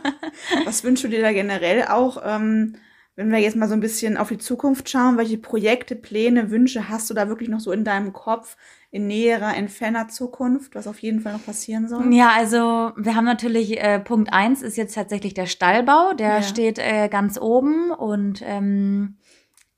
Was 0.64 0.82
wünschst 0.82 1.04
du 1.04 1.08
dir 1.08 1.20
da 1.20 1.32
generell 1.32 1.84
auch, 1.88 2.22
ähm, 2.24 2.76
wenn 3.16 3.32
wir 3.32 3.38
jetzt 3.38 3.56
mal 3.56 3.66
so 3.66 3.72
ein 3.74 3.80
bisschen 3.80 4.16
auf 4.18 4.28
die 4.28 4.38
Zukunft 4.38 4.88
schauen, 4.90 5.16
welche 5.16 5.38
Projekte, 5.38 5.96
Pläne, 5.96 6.50
Wünsche 6.50 6.88
hast 6.90 7.08
du 7.08 7.14
da 7.14 7.28
wirklich 7.28 7.48
noch 7.48 7.60
so 7.60 7.72
in 7.72 7.82
deinem 7.82 8.12
Kopf 8.12 8.56
in 8.90 9.06
näherer, 9.06 9.54
in 9.56 9.68
ferner 9.68 10.08
Zukunft, 10.08 10.74
was 10.74 10.86
auf 10.86 10.98
jeden 11.00 11.20
Fall 11.20 11.32
noch 11.32 11.44
passieren 11.44 11.88
soll? 11.88 12.12
Ja, 12.14 12.30
also 12.36 12.92
wir 12.96 13.14
haben 13.14 13.24
natürlich 13.24 13.82
äh, 13.82 13.98
Punkt 14.00 14.32
eins 14.32 14.62
ist 14.62 14.76
jetzt 14.76 14.94
tatsächlich 14.94 15.34
der 15.34 15.46
Stallbau, 15.46 16.12
der 16.12 16.36
Ja. 16.36 16.42
steht 16.42 16.78
äh, 16.78 17.08
ganz 17.08 17.38
oben 17.38 17.90
und 17.90 18.42
ähm, 18.44 19.16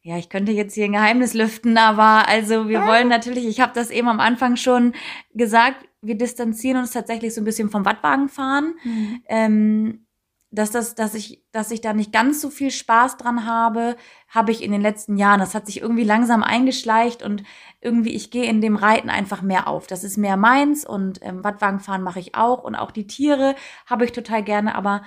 ja, 0.02 0.16
ich 0.18 0.28
könnte 0.28 0.52
jetzt 0.52 0.74
hier 0.74 0.86
ein 0.86 0.92
Geheimnis 0.92 1.34
lüften, 1.34 1.76
aber 1.78 2.28
also 2.28 2.68
wir 2.68 2.80
wollen 2.86 3.08
natürlich, 3.08 3.46
ich 3.46 3.60
habe 3.60 3.72
das 3.74 3.90
eben 3.90 4.08
am 4.08 4.20
Anfang 4.20 4.56
schon 4.56 4.94
gesagt, 5.34 5.86
wir 6.00 6.16
distanzieren 6.16 6.78
uns 6.78 6.92
tatsächlich 6.92 7.34
so 7.34 7.40
ein 7.40 7.44
bisschen 7.44 7.70
vom 7.70 7.84
Wattwagenfahren. 7.84 8.74
Mhm. 8.84 9.22
ähm, 9.28 10.04
dass 10.50 10.70
das, 10.70 10.94
dass 10.94 11.14
ich, 11.14 11.44
dass 11.52 11.70
ich 11.70 11.80
da 11.80 11.92
nicht 11.92 12.12
ganz 12.12 12.40
so 12.40 12.48
viel 12.48 12.70
Spaß 12.70 13.18
dran 13.18 13.44
habe, 13.44 13.96
habe 14.28 14.50
ich 14.50 14.62
in 14.62 14.72
den 14.72 14.80
letzten 14.80 15.16
Jahren. 15.18 15.40
Das 15.40 15.54
hat 15.54 15.66
sich 15.66 15.82
irgendwie 15.82 16.04
langsam 16.04 16.42
eingeschleicht 16.42 17.22
und 17.22 17.42
irgendwie 17.80 18.14
ich 18.14 18.30
gehe 18.30 18.48
in 18.48 18.60
dem 18.60 18.76
Reiten 18.76 19.10
einfach 19.10 19.42
mehr 19.42 19.68
auf. 19.68 19.86
Das 19.86 20.04
ist 20.04 20.16
mehr 20.16 20.36
meins 20.36 20.86
und 20.86 21.20
ähm, 21.22 21.44
Wattwagenfahren 21.44 22.02
mache 22.02 22.20
ich 22.20 22.34
auch 22.34 22.64
und 22.64 22.76
auch 22.76 22.90
die 22.90 23.06
Tiere 23.06 23.56
habe 23.86 24.06
ich 24.06 24.12
total 24.12 24.42
gerne, 24.42 24.74
aber 24.74 25.02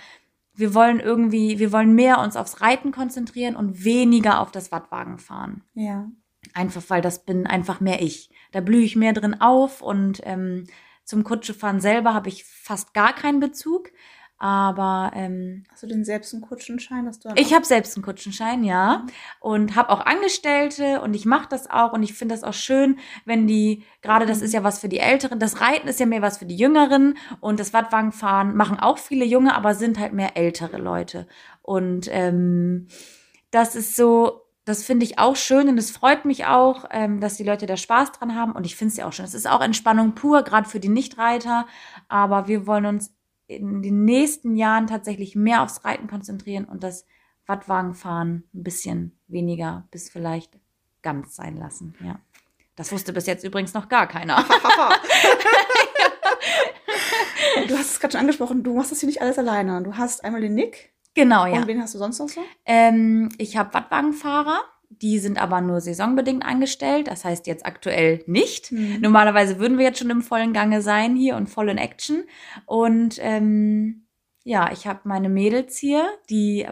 wir 0.54 0.76
wollen 0.76 1.00
irgendwie, 1.00 1.58
wir 1.58 1.72
wollen 1.72 1.96
mehr 1.96 2.20
uns 2.20 2.36
aufs 2.36 2.62
Reiten 2.62 2.92
konzentrieren 2.92 3.56
und 3.56 3.84
weniger 3.84 4.42
auf 4.42 4.52
das 4.52 4.72
Wattwagenfahren. 4.72 5.64
Ja. 5.74 6.10
Einfach 6.54 6.84
weil 6.90 7.02
das 7.02 7.26
bin 7.26 7.48
einfach 7.48 7.80
mehr 7.80 8.02
ich. 8.02 8.30
Da 8.52 8.62
blühe 8.62 8.84
ich 8.84 8.96
mehr 8.96 9.14
drin 9.14 9.40
auf 9.40 9.82
und 9.82 10.22
ähm, 10.24 10.68
zum 11.04 11.24
Kutschefahren 11.24 11.82
selber 11.82 12.14
habe 12.14 12.30
ich 12.30 12.44
fast 12.44 12.94
gar 12.94 13.14
keinen 13.14 13.40
Bezug. 13.40 13.92
Aber 14.42 15.12
ähm, 15.14 15.66
Hast 15.72 15.84
du 15.84 15.88
denn 15.88 16.04
selbst 16.04 16.34
einen 16.34 16.42
Kutschenschein? 16.42 17.06
Dass 17.06 17.20
du 17.20 17.30
ich 17.36 17.54
habe 17.54 17.64
selbst 17.64 17.96
einen 17.96 18.04
Kutschenschein, 18.04 18.64
ja. 18.64 19.06
Und 19.40 19.76
habe 19.76 19.92
auch 19.92 20.04
Angestellte 20.04 21.00
und 21.02 21.14
ich 21.14 21.28
mache 21.28 21.48
das 21.48 21.70
auch 21.70 21.94
und 21.94 22.02
ich 22.02 22.16
finde 22.16 22.34
das 22.34 22.44
auch 22.44 22.56
schön, 22.56 22.98
wenn 23.24 23.46
die, 23.46 23.84
gerade 24.02 24.26
das 24.26 24.42
ist 24.42 24.56
ja 24.56 24.64
was 24.64 24.80
für 24.80 24.90
die 24.90 24.98
Älteren, 24.98 25.38
das 25.38 25.62
Reiten 25.62 25.88
ist 25.88 26.00
ja 26.00 26.08
mehr 26.08 26.24
was 26.24 26.40
für 26.40 26.48
die 26.48 26.56
Jüngeren 26.56 27.20
und 27.40 27.60
das 27.60 27.72
Wattwagenfahren 27.72 28.56
machen 28.56 28.80
auch 28.80 28.98
viele 28.98 29.26
Junge, 29.26 29.54
aber 29.56 29.76
sind 29.76 30.00
halt 30.00 30.14
mehr 30.14 30.36
ältere 30.36 30.80
Leute. 30.80 31.28
Und 31.62 32.08
ähm, 32.10 32.88
das 33.52 33.76
ist 33.76 33.96
so, 33.96 34.42
das 34.66 34.84
finde 34.84 35.06
ich 35.06 35.20
auch 35.20 35.36
schön 35.36 35.70
und 35.70 35.78
es 35.78 35.92
freut 35.92 36.26
mich 36.26 36.48
auch, 36.48 36.86
ähm, 36.90 37.22
dass 37.22 37.38
die 37.38 37.44
Leute 37.44 37.68
da 37.68 37.78
Spaß 37.78 38.14
dran 38.14 38.34
haben 38.34 38.54
und 38.54 38.66
ich 38.66 38.76
finde 38.76 38.94
es 38.94 38.98
ja 38.98 39.08
auch 39.08 39.14
schön. 39.14 39.26
Es 39.26 39.36
ist 39.36 39.48
auch 39.48 39.62
Entspannung 39.62 40.16
pur, 40.16 40.42
gerade 40.42 40.68
für 40.68 40.80
die 40.80 40.90
Nichtreiter, 40.90 41.68
aber 42.08 42.48
wir 42.48 42.66
wollen 42.66 42.88
uns 42.88 43.12
in 43.58 43.82
den 43.82 44.06
nächsten 44.06 44.56
Jahren 44.56 44.88
tatsächlich 44.88 45.36
mehr 45.36 45.62
aufs 45.64 45.84
Reiten 45.86 46.08
konzentrieren 46.08 46.66
und 46.66 46.84
das 46.84 47.06
Wattwagenfahren 47.46 48.44
ein 48.54 48.64
bisschen 48.64 49.18
weniger 49.28 49.88
bis 49.92 50.10
vielleicht 50.10 50.58
ganz 51.02 51.36
sein 51.36 51.58
lassen. 51.58 51.96
Ja. 52.04 52.20
Das 52.76 52.92
wusste 52.92 53.14
bis 53.14 53.26
jetzt 53.28 53.44
übrigens 53.44 53.74
noch 53.74 53.90
gar 53.90 54.08
keiner. 54.08 54.38
du 57.68 57.78
hast 57.78 57.92
es 57.92 58.00
gerade 58.00 58.14
schon 58.14 58.22
angesprochen, 58.22 58.64
du 58.64 58.74
machst 58.74 58.92
das 58.92 59.00
hier 59.02 59.08
nicht 59.08 59.22
alles 59.22 59.38
alleine. 59.38 59.84
Du 59.84 59.98
hast 59.98 60.24
einmal 60.24 60.42
den 60.42 60.56
Nick. 60.56 60.94
genau, 61.14 61.46
ja. 61.46 61.58
Und 61.58 61.68
wen 61.68 61.82
hast 61.82 61.94
du 61.94 61.98
sonst 61.98 62.20
noch 62.20 62.30
so? 62.30 62.42
Ähm, 62.66 63.30
ich 63.38 63.58
habe 63.58 63.74
Wattwagenfahrer, 63.74 64.62
die 65.02 65.20
sind 65.20 65.42
aber 65.42 65.62
nur 65.62 65.82
saisonbedingt 65.82 66.46
angestellt, 66.46 67.08
das 67.08 67.26
heißt 67.26 67.48
jetzt 67.48 67.66
aktuell 67.66 68.24
nicht. 68.28 68.72
Mhm. 68.72 69.00
Normalerweise 69.02 69.60
würden 69.60 69.78
wir 69.78 69.86
jetzt 69.86 70.00
schon 70.00 70.10
im 70.10 70.22
vollen 70.22 70.54
Gange 70.54 70.82
sein 70.82 71.16
hier 71.16 71.36
und 71.36 71.50
voll 71.50 71.70
in 71.70 71.78
Action. 71.78 72.24
Und 72.66 73.18
ähm, 73.20 74.08
ja, 74.44 74.72
ich 74.72 74.88
habe 74.88 75.02
meine 75.04 75.30
Mädels 75.30 75.78
hier, 75.78 76.10
die 76.30 76.68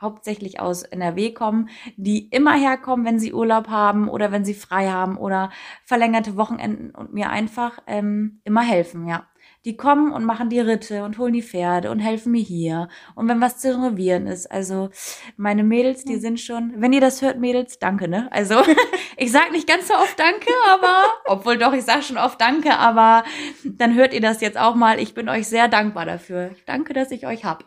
hauptsächlich 0.00 0.58
aus 0.58 0.82
NRW 0.82 1.32
kommen, 1.32 1.68
die 1.96 2.28
immer 2.28 2.54
herkommen, 2.54 3.06
wenn 3.06 3.20
sie 3.20 3.32
Urlaub 3.32 3.68
haben 3.68 4.08
oder 4.08 4.32
wenn 4.32 4.44
sie 4.44 4.54
frei 4.54 4.88
haben 4.88 5.16
oder 5.16 5.50
verlängerte 5.84 6.36
Wochenenden 6.36 6.90
und 6.90 7.12
mir 7.12 7.30
einfach 7.30 7.78
ähm, 7.86 8.40
immer 8.44 8.62
helfen, 8.62 9.06
ja. 9.06 9.28
Die 9.64 9.76
kommen 9.76 10.12
und 10.12 10.24
machen 10.24 10.50
die 10.50 10.58
Ritte 10.58 11.04
und 11.04 11.18
holen 11.18 11.32
die 11.34 11.42
Pferde 11.42 11.90
und 11.92 12.00
helfen 12.00 12.32
mir 12.32 12.42
hier. 12.42 12.88
Und 13.14 13.28
wenn 13.28 13.40
was 13.40 13.58
zu 13.58 13.72
renovieren 13.72 14.26
ist, 14.26 14.50
also 14.50 14.90
meine 15.36 15.62
Mädels, 15.62 16.04
die 16.04 16.16
sind 16.16 16.40
schon, 16.40 16.72
wenn 16.78 16.92
ihr 16.92 17.00
das 17.00 17.22
hört, 17.22 17.38
Mädels, 17.38 17.78
danke, 17.78 18.08
ne? 18.08 18.28
Also 18.32 18.56
ich 19.16 19.30
sag 19.30 19.52
nicht 19.52 19.68
ganz 19.68 19.86
so 19.86 19.94
oft 19.94 20.18
Danke, 20.18 20.50
aber, 20.68 21.04
obwohl 21.26 21.58
doch, 21.58 21.72
ich 21.74 21.84
sag 21.84 22.02
schon 22.02 22.18
oft 22.18 22.40
Danke, 22.40 22.76
aber 22.76 23.22
dann 23.64 23.94
hört 23.94 24.12
ihr 24.14 24.20
das 24.20 24.40
jetzt 24.40 24.58
auch 24.58 24.74
mal. 24.74 24.98
Ich 24.98 25.14
bin 25.14 25.28
euch 25.28 25.46
sehr 25.46 25.68
dankbar 25.68 26.06
dafür. 26.06 26.50
Danke, 26.66 26.92
dass 26.92 27.12
ich 27.12 27.26
euch 27.26 27.44
hab. 27.44 27.64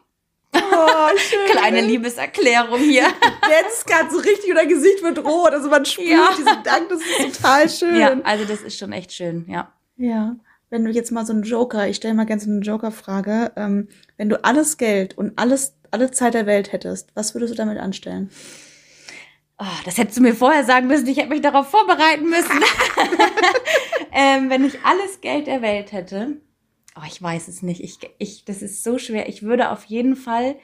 Oh, 0.53 0.59
schön. 1.17 1.39
Kleine 1.51 1.81
Liebeserklärung 1.81 2.79
hier. 2.79 3.03
Jetzt 3.49 3.87
gerade 3.87 4.09
so 4.11 4.17
richtig 4.17 4.51
oder 4.51 4.65
Gesicht 4.65 5.01
wird 5.01 5.23
rot. 5.23 5.51
Also 5.51 5.69
man 5.69 5.85
spürt 5.85 6.09
Ja. 6.09 6.29
diesen 6.37 6.63
Dank, 6.63 6.89
das 6.89 6.99
ist 7.01 7.37
total 7.41 7.69
schön. 7.69 7.95
Ja, 7.95 8.17
also 8.23 8.43
das 8.43 8.61
ist 8.61 8.77
schon 8.77 8.91
echt 8.91 9.13
schön, 9.13 9.45
ja. 9.47 9.71
Ja. 9.97 10.35
Wenn 10.75 10.83
du 10.83 10.91
jetzt 10.91 11.13
mal 11.13 11.25
so 11.25 11.31
einen 11.31 11.43
Joker, 11.43 11.87
ich 11.87 11.95
stelle 11.95 12.13
mal 12.15 12.25
gerne 12.25 12.41
so 12.41 12.51
eine 12.51 12.59
Joker-Frage, 12.59 13.53
ähm, 13.55 13.87
wenn 14.17 14.27
du 14.27 14.43
alles 14.43 14.75
Geld 14.75 15.17
und 15.17 15.39
alles, 15.39 15.77
alle 15.89 16.11
Zeit 16.11 16.33
der 16.33 16.47
Welt 16.47 16.73
hättest, 16.73 17.15
was 17.15 17.33
würdest 17.33 17.53
du 17.53 17.55
damit 17.55 17.77
anstellen? 17.77 18.29
Oh, 19.57 19.63
das 19.85 19.97
hättest 19.97 20.17
du 20.17 20.21
mir 20.21 20.35
vorher 20.35 20.65
sagen 20.65 20.87
müssen, 20.87 21.07
ich 21.07 21.15
hätte 21.15 21.29
mich 21.29 21.39
darauf 21.39 21.69
vorbereiten 21.69 22.29
müssen. 22.29 22.51
ähm, 24.11 24.49
wenn 24.49 24.65
ich 24.65 24.83
alles 24.83 25.21
Geld 25.21 25.47
der 25.47 25.61
Welt 25.61 25.93
hätte, 25.93 26.41
oh, 26.97 27.05
ich 27.07 27.21
weiß 27.21 27.47
es 27.47 27.61
nicht, 27.61 27.81
ich, 27.81 27.97
ich, 28.17 28.43
das 28.43 28.61
ist 28.61 28.83
so 28.83 28.97
schwer. 28.97 29.29
Ich 29.29 29.43
würde 29.43 29.71
auf 29.71 29.85
jeden 29.85 30.17
Fall, 30.17 30.57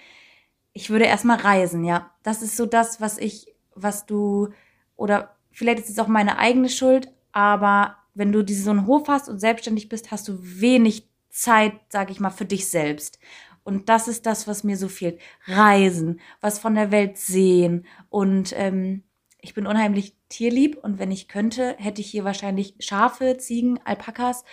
ich 0.74 0.90
würde 0.90 1.06
erstmal 1.06 1.38
reisen, 1.38 1.86
ja. 1.86 2.12
Das 2.22 2.42
ist 2.42 2.58
so 2.58 2.66
das, 2.66 3.00
was 3.00 3.18
ich, 3.18 3.48
was 3.76 4.06
du, 4.08 4.50
oder 4.98 5.38
vielleicht 5.52 5.80
ist 5.80 5.90
es 5.90 6.00
auch 6.00 6.08
meine 6.08 6.38
eigene 6.38 6.68
Schuld, 6.68 7.14
aber 7.32 7.96
wenn 8.14 8.32
du 8.32 8.44
diese, 8.44 8.64
so 8.64 8.72
einen 8.72 8.88
Hof 8.88 9.08
hast 9.08 9.30
und 9.30 9.40
selbstständig 9.40 9.90
bist, 9.90 10.12
hast 10.12 10.28
du 10.28 10.38
wenig 10.42 11.08
Zeit, 11.30 11.74
sag 11.90 12.12
ich 12.12 12.20
mal, 12.20 12.30
für 12.30 12.46
dich 12.46 12.68
selbst. 12.70 13.20
Und 13.64 13.90
das 13.90 14.08
ist 14.08 14.26
das, 14.26 14.48
was 14.48 14.64
mir 14.64 14.76
so 14.76 14.88
fehlt. 14.88 15.20
Reisen, 15.46 16.20
was 16.42 16.60
von 16.60 16.76
der 16.76 16.92
Welt 16.92 17.18
sehen. 17.18 17.86
Und 18.10 18.54
ähm, 18.58 19.04
ich 19.40 19.54
bin 19.54 19.68
unheimlich 19.68 20.16
tierlieb 20.30 20.78
und 20.82 21.00
wenn 21.00 21.12
ich 21.12 21.28
könnte, 21.28 21.76
hätte 21.78 22.02
ich 22.02 22.10
hier 22.10 22.24
wahrscheinlich 22.24 22.76
Schafe, 22.80 23.38
Ziegen, 23.38 23.80
Alpakas, 23.84 24.44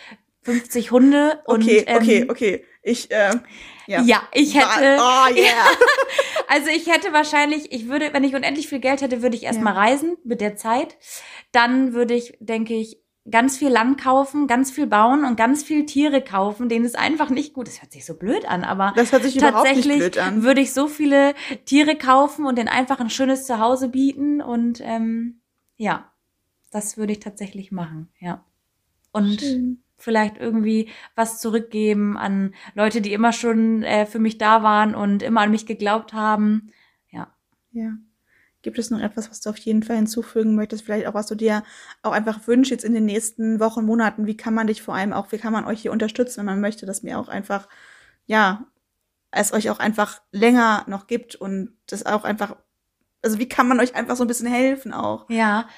50 0.43 0.91
Hunde 0.93 1.41
und 1.47 1.63
Okay, 1.63 1.85
ähm, 1.87 1.97
okay, 1.97 2.27
okay. 2.29 2.65
Ich, 2.83 3.11
äh, 3.11 3.35
ja. 3.87 4.03
ja, 4.03 4.23
ich 4.33 4.55
hätte. 4.55 4.99
Oh, 4.99 5.27
yeah. 5.37 5.67
Also 6.49 6.71
ich 6.71 6.87
hätte 6.87 7.13
wahrscheinlich, 7.13 7.71
ich 7.73 7.89
würde, 7.89 8.13
wenn 8.15 8.25
ich 8.25 8.35
unendlich 8.35 8.69
viel 8.69 8.81
Geld 8.81 9.03
hätte, 9.03 9.21
würde 9.23 9.37
ich 9.37 9.43
erstmal 9.43 9.75
Ja. 9.75 9.81
reisen 9.81 10.17
mit 10.25 10.41
der 10.41 10.57
Zeit. 10.57 10.97
Dann 11.53 11.93
würde 11.93 12.15
ich, 12.15 12.39
denke 12.41 12.75
ich, 12.75 12.99
ganz 13.31 13.57
viel 13.57 13.69
Land 13.69 14.01
kaufen, 14.01 14.47
ganz 14.47 14.71
viel 14.71 14.87
bauen 14.87 15.25
und 15.25 15.37
ganz 15.37 15.63
viel 15.63 15.87
Tiere 15.87 16.23
kaufen, 16.23 16.69
denen 16.69 16.85
es 16.85 16.95
einfach 16.95 17.31
nicht 17.31 17.53
gut. 17.55 17.67
Das 17.67 17.83
hört 17.83 17.93
sich 17.93 18.05
so 18.05 18.15
blöd 18.15 18.47
an, 18.49 18.65
aber 18.65 18.93
Das 18.97 19.13
hört 19.13 19.23
sich 19.23 19.37
überhaupt 19.37 19.65
nicht 19.65 19.75
tatsächlich 19.75 19.99
blöd 19.99 20.19
an. 20.19 20.43
würde 20.43 20.61
ich 20.61 20.73
so 20.73 20.87
viele 20.89 21.35
Tiere 21.65 21.97
kaufen 21.97 22.47
und 22.47 22.57
denen 22.59 22.69
einfach 22.69 23.01
ein 23.01 23.11
schönes 23.11 23.47
Zuhause 23.47 23.89
bieten 23.89 24.41
und 24.41 24.81
ähm, 24.83 25.41
ja, 25.77 26.11
das 26.71 26.97
würde 26.97 27.13
ich 27.13 27.21
tatsächlich 27.21 27.73
machen, 27.73 28.09
ja. 28.19 28.45
Und 29.13 29.41
Schön. 29.41 29.83
vielleicht 29.97 30.37
irgendwie 30.37 30.91
was 31.15 31.41
zurückgeben 31.41 32.17
an 32.19 32.55
Leute, 32.75 33.01
die 33.01 33.13
immer 33.13 33.33
schon 33.33 33.83
äh, 33.83 34.07
für 34.07 34.19
mich 34.19 34.39
da 34.39 34.63
waren 34.63 34.95
und 34.95 35.23
immer 35.23 35.41
an 35.41 35.51
mich 35.51 35.67
geglaubt 35.67 36.13
haben. 36.13 36.73
Ja. 37.11 37.29
Ja. 37.73 37.93
Gibt 38.63 38.79
es 38.79 38.91
noch 38.91 39.01
etwas, 39.01 39.31
was 39.31 39.41
du 39.41 39.51
auf 39.51 39.57
jeden 39.59 39.83
Fall 39.83 39.97
hinzufügen 39.97 40.55
möchtest? 40.57 40.85
Vielleicht 40.85 41.07
auch, 41.07 41.15
was 41.15 41.27
du 41.27 41.37
dir 41.37 41.63
auch 42.03 42.13
einfach 42.13 42.47
wünschst 42.47 42.71
jetzt 42.71 42.85
in 42.85 42.95
den 42.95 43.05
nächsten 43.05 43.61
Wochen, 43.61 43.85
Monaten? 43.85 44.27
Wie 44.27 44.37
kann 44.37 44.55
man 44.55 44.67
dich 44.67 44.83
vor 44.83 44.95
allem 44.95 45.13
auch, 45.13 45.31
wie 45.31 45.39
kann 45.39 45.53
man 45.53 45.65
euch 45.65 45.83
hier 45.83 45.93
unterstützen, 45.93 46.39
wenn 46.39 46.47
man 46.47 46.61
möchte, 46.61 46.85
dass 46.85 47.03
mir 47.03 47.19
auch 47.19 47.29
einfach, 47.29 47.69
ja, 48.27 48.67
es 49.31 49.53
euch 49.53 49.71
auch 49.71 49.79
einfach 49.79 50.23
länger 50.33 50.85
noch 50.89 51.07
gibt 51.07 51.37
und 51.37 51.77
das 51.87 52.07
auch 52.07 52.25
einfach, 52.25 52.57
also 53.23 53.39
wie 53.39 53.49
kann 53.49 53.69
man 53.69 53.79
euch 53.81 53.95
einfach 53.95 54.17
so 54.17 54.25
ein 54.25 54.29
bisschen 54.29 54.49
helfen 54.49 54.93
auch? 54.93 55.29
Ja. 55.31 55.69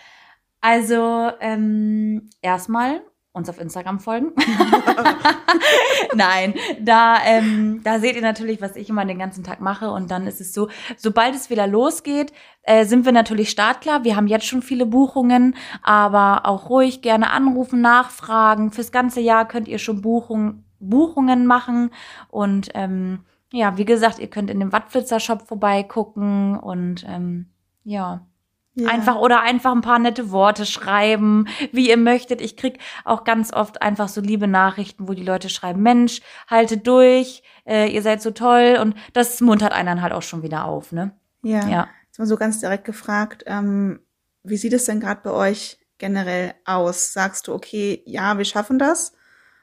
Also 0.60 1.30
ähm, 1.40 2.30
erstmal 2.42 3.02
uns 3.32 3.48
auf 3.48 3.60
Instagram 3.60 4.00
folgen. 4.00 4.32
Nein, 6.14 6.54
da, 6.80 7.18
ähm, 7.24 7.80
da 7.84 7.98
seht 7.98 8.16
ihr 8.16 8.22
natürlich, 8.22 8.60
was 8.60 8.76
ich 8.76 8.88
immer 8.88 9.04
den 9.04 9.18
ganzen 9.18 9.44
Tag 9.44 9.60
mache. 9.60 9.90
Und 9.90 10.10
dann 10.10 10.26
ist 10.26 10.40
es 10.40 10.52
so, 10.52 10.68
sobald 10.96 11.34
es 11.34 11.50
wieder 11.50 11.66
losgeht, 11.66 12.32
äh, 12.62 12.84
sind 12.84 13.04
wir 13.04 13.12
natürlich 13.12 13.50
startklar. 13.50 14.04
Wir 14.04 14.16
haben 14.16 14.26
jetzt 14.26 14.46
schon 14.46 14.62
viele 14.62 14.86
Buchungen, 14.86 15.56
aber 15.82 16.46
auch 16.46 16.70
ruhig 16.70 17.02
gerne 17.02 17.30
anrufen, 17.30 17.80
nachfragen. 17.80 18.72
Fürs 18.72 18.92
ganze 18.92 19.20
Jahr 19.20 19.46
könnt 19.46 19.68
ihr 19.68 19.78
schon 19.78 20.02
Buchung, 20.02 20.64
Buchungen 20.80 21.46
machen. 21.46 21.90
Und 22.28 22.70
ähm, 22.74 23.20
ja, 23.52 23.76
wie 23.76 23.84
gesagt, 23.84 24.18
ihr 24.18 24.28
könnt 24.28 24.50
in 24.50 24.60
dem 24.60 24.72
Wattflitzer-Shop 24.72 25.42
vorbeigucken 25.46 26.58
und 26.58 27.04
ähm, 27.08 27.46
ja. 27.84 28.26
Ja. 28.74 28.88
Einfach 28.88 29.16
oder 29.16 29.42
einfach 29.42 29.72
ein 29.72 29.80
paar 29.80 29.98
nette 29.98 30.30
Worte 30.30 30.64
schreiben, 30.64 31.46
wie 31.72 31.90
ihr 31.90 31.96
möchtet. 31.96 32.40
Ich 32.40 32.56
krieg 32.56 32.78
auch 33.04 33.24
ganz 33.24 33.52
oft 33.52 33.83
einfach 33.83 34.09
so 34.09 34.20
liebe 34.20 34.46
Nachrichten, 34.46 35.09
wo 35.09 35.12
die 35.12 35.24
Leute 35.24 35.48
schreiben, 35.48 35.83
Mensch, 35.83 36.20
haltet 36.48 36.87
durch, 36.87 37.42
äh, 37.66 37.92
ihr 37.92 38.02
seid 38.02 38.22
so 38.22 38.30
toll 38.30 38.78
und 38.80 38.94
das 39.12 39.40
muntert 39.40 39.72
einen 39.72 39.87
dann 39.87 40.02
halt 40.02 40.12
auch 40.12 40.22
schon 40.22 40.42
wieder 40.42 40.66
auf, 40.66 40.92
ne? 40.92 41.12
Ja. 41.42 41.68
Ja. 41.68 41.88
Jetzt 42.06 42.18
mal 42.18 42.26
so 42.26 42.37
ganz 42.37 42.61
direkt 42.61 42.85
gefragt, 42.85 43.42
ähm, 43.46 44.00
wie 44.44 44.56
sieht 44.56 44.72
es 44.72 44.85
denn 44.85 45.00
gerade 45.00 45.20
bei 45.22 45.30
euch 45.30 45.78
generell 45.98 46.54
aus? 46.64 47.12
Sagst 47.12 47.48
du, 47.48 47.54
okay, 47.54 48.02
ja, 48.06 48.38
wir 48.38 48.44
schaffen 48.44 48.78
das? 48.78 49.14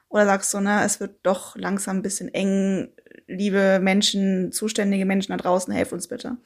Oder 0.10 0.26
sagst 0.26 0.54
du, 0.54 0.60
ne, 0.60 0.84
es 0.84 1.00
wird 1.00 1.20
doch 1.24 1.56
langsam 1.56 1.98
ein 1.98 2.02
bisschen 2.02 2.34
eng, 2.34 2.89
liebe 3.28 3.80
Menschen, 3.82 4.52
zuständige 4.52 5.06
Menschen 5.06 5.32
da 5.32 5.38
draußen, 5.38 5.74
helft 5.74 5.93
uns 5.93 6.08
bitte. 6.08 6.38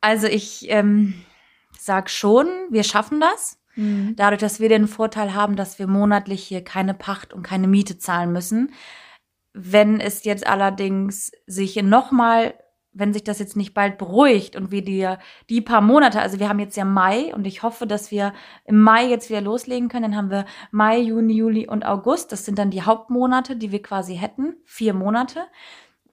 Also 0.00 0.26
ich 0.26 0.70
ähm, 0.70 1.14
sag 1.86 2.10
schon, 2.10 2.46
wir 2.70 2.82
schaffen 2.84 3.20
das. 3.20 3.58
Dadurch, 4.16 4.40
dass 4.40 4.58
wir 4.60 4.68
den 4.68 4.88
Vorteil 4.88 5.34
haben, 5.34 5.54
dass 5.56 5.78
wir 5.78 5.86
monatlich 5.86 6.42
hier 6.42 6.64
keine 6.64 6.94
Pacht 6.94 7.32
und 7.34 7.42
keine 7.42 7.68
Miete 7.68 7.98
zahlen 7.98 8.32
müssen. 8.32 8.72
Wenn 9.52 10.00
es 10.00 10.24
jetzt 10.24 10.46
allerdings 10.46 11.30
sich 11.46 11.76
nochmal, 11.82 12.54
wenn 12.92 13.12
sich 13.12 13.24
das 13.24 13.38
jetzt 13.38 13.56
nicht 13.56 13.74
bald 13.74 13.98
beruhigt 13.98 14.56
und 14.56 14.70
wir 14.70 14.82
die, 14.82 15.06
die 15.50 15.60
paar 15.60 15.82
Monate, 15.82 16.20
also 16.22 16.38
wir 16.40 16.48
haben 16.48 16.58
jetzt 16.58 16.76
ja 16.78 16.86
Mai 16.86 17.34
und 17.34 17.46
ich 17.46 17.62
hoffe, 17.62 17.86
dass 17.86 18.10
wir 18.10 18.32
im 18.64 18.80
Mai 18.80 19.06
jetzt 19.06 19.28
wieder 19.28 19.42
loslegen 19.42 19.88
können, 19.90 20.04
dann 20.12 20.16
haben 20.16 20.30
wir 20.30 20.46
Mai, 20.70 20.98
Juni, 20.98 21.34
Juli 21.34 21.68
und 21.68 21.84
August. 21.84 22.32
Das 22.32 22.46
sind 22.46 22.58
dann 22.58 22.70
die 22.70 22.82
Hauptmonate, 22.82 23.56
die 23.56 23.72
wir 23.72 23.82
quasi 23.82 24.16
hätten. 24.16 24.56
Vier 24.64 24.94
Monate. 24.94 25.46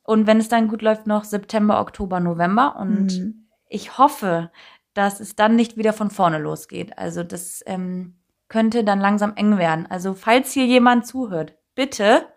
Und 0.04 0.28
wenn 0.28 0.40
es 0.40 0.50
dann 0.50 0.68
gut 0.68 0.82
läuft, 0.82 1.08
noch 1.08 1.24
September, 1.24 1.80
Oktober, 1.80 2.20
November. 2.20 2.76
Und 2.78 3.06
Mhm. 3.06 3.48
ich 3.70 3.98
hoffe, 3.98 4.52
dass 4.94 5.20
es 5.20 5.36
dann 5.36 5.56
nicht 5.56 5.78
wieder 5.78 5.94
von 5.94 6.10
vorne 6.10 6.38
losgeht. 6.38 6.98
Also 6.98 7.24
das 7.24 7.64
ähm, 7.66 8.20
könnte 8.48 8.84
dann 8.84 9.00
langsam 9.00 9.34
eng 9.36 9.58
werden. 9.58 9.88
Also 9.90 10.14
falls 10.14 10.52
hier 10.52 10.66
jemand 10.66 11.08
zuhört, 11.08 11.56
bitte 11.76 12.28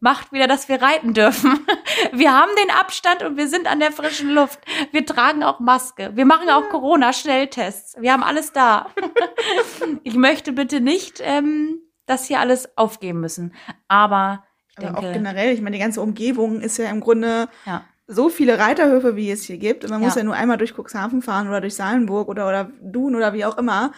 macht 0.00 0.32
wieder, 0.32 0.46
dass 0.46 0.68
wir 0.68 0.80
reiten 0.80 1.14
dürfen. 1.14 1.66
Wir 2.12 2.32
haben 2.32 2.50
den 2.62 2.70
Abstand 2.74 3.22
und 3.22 3.36
wir 3.36 3.48
sind 3.48 3.66
an 3.66 3.80
der 3.80 3.92
frischen 3.92 4.30
Luft. 4.30 4.60
Wir 4.92 5.04
tragen 5.04 5.42
auch 5.42 5.60
Maske. 5.60 6.12
Wir 6.14 6.24
machen 6.24 6.48
auch 6.48 6.68
Corona-Schnelltests. 6.70 7.96
Wir 8.00 8.12
haben 8.12 8.22
alles 8.22 8.52
da. 8.52 8.86
Ich 10.04 10.14
möchte 10.14 10.52
bitte 10.52 10.80
nicht 10.80 11.20
ähm, 11.22 11.80
das 12.06 12.26
hier 12.26 12.40
alles 12.40 12.76
aufgeben 12.78 13.20
müssen. 13.20 13.54
Aber 13.88 14.44
ich 14.70 14.78
Aber 14.78 14.98
auch 14.98 15.00
denke, 15.02 15.18
generell, 15.18 15.52
ich 15.52 15.60
meine, 15.60 15.76
die 15.76 15.82
ganze 15.82 16.00
Umgebung 16.00 16.60
ist 16.60 16.78
ja 16.78 16.88
im 16.88 17.00
Grunde 17.00 17.48
ja. 17.66 17.84
So 18.08 18.30
viele 18.30 18.58
Reiterhöfe, 18.58 19.14
wie 19.16 19.30
es 19.30 19.44
hier 19.44 19.58
gibt. 19.58 19.84
Und 19.84 19.90
man 19.90 20.00
muss 20.00 20.14
Ja. 20.14 20.20
ja 20.20 20.24
nur 20.24 20.34
einmal 20.34 20.56
durch 20.56 20.74
Cuxhaven 20.76 21.22
fahren 21.22 21.46
oder 21.48 21.60
durch 21.60 21.74
Salenburg 21.74 22.28
oder, 22.28 22.48
oder 22.48 22.70
Dun 22.82 23.14
oder 23.14 23.34
wie 23.34 23.44
auch 23.44 23.58
immer. 23.58 23.92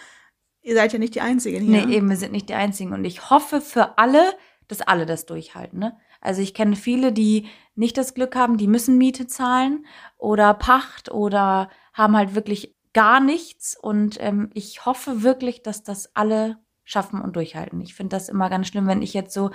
Ihr 0.63 0.75
seid 0.75 0.93
ja 0.93 0.99
nicht 0.99 1.15
die 1.15 1.21
Einzigen 1.21 1.63
hier. 1.63 1.87
Nee, 1.87 1.95
eben, 1.95 2.11
wir 2.11 2.17
sind 2.17 2.33
nicht 2.33 2.49
die 2.49 2.55
Einzigen. 2.55 2.93
Und 2.93 3.05
ich 3.05 3.31
hoffe 3.31 3.61
für 3.61 3.97
alle, 3.99 4.35
dass 4.69 4.83
alle 4.83 5.07
das 5.07 5.27
durchhalten. 5.27 5.79
Ne? 5.79 5.97
Also 6.21 6.43
ich 6.43 6.53
kenne 6.55 6.77
viele, 6.77 7.13
die 7.13 7.47
nicht 7.77 7.97
das 7.97 8.13
Glück 8.15 8.35
haben, 8.37 8.59
die 8.59 8.67
müssen 8.67 8.99
Miete 8.99 9.27
zahlen 9.27 9.87
oder 10.19 10.53
Pacht 10.55 11.11
oder 11.11 11.71
haben 11.95 12.17
halt 12.17 12.35
wirklich 12.35 12.77
gar 12.93 13.21
nichts. 13.21 13.79
Und 13.81 14.17
ähm, 14.21 14.51
ich 14.55 14.85
hoffe 14.85 15.23
wirklich, 15.23 15.63
dass 15.63 15.83
das 15.83 16.15
alle 16.15 16.59
schaffen 16.85 17.21
und 17.23 17.37
durchhalten. 17.37 17.81
Ich 17.81 17.95
finde 17.95 18.17
das 18.17 18.29
immer 18.29 18.51
ganz 18.51 18.67
schlimm, 18.67 18.89
wenn 18.89 19.03
ich 19.03 19.15
jetzt 19.15 19.33
so 19.33 19.51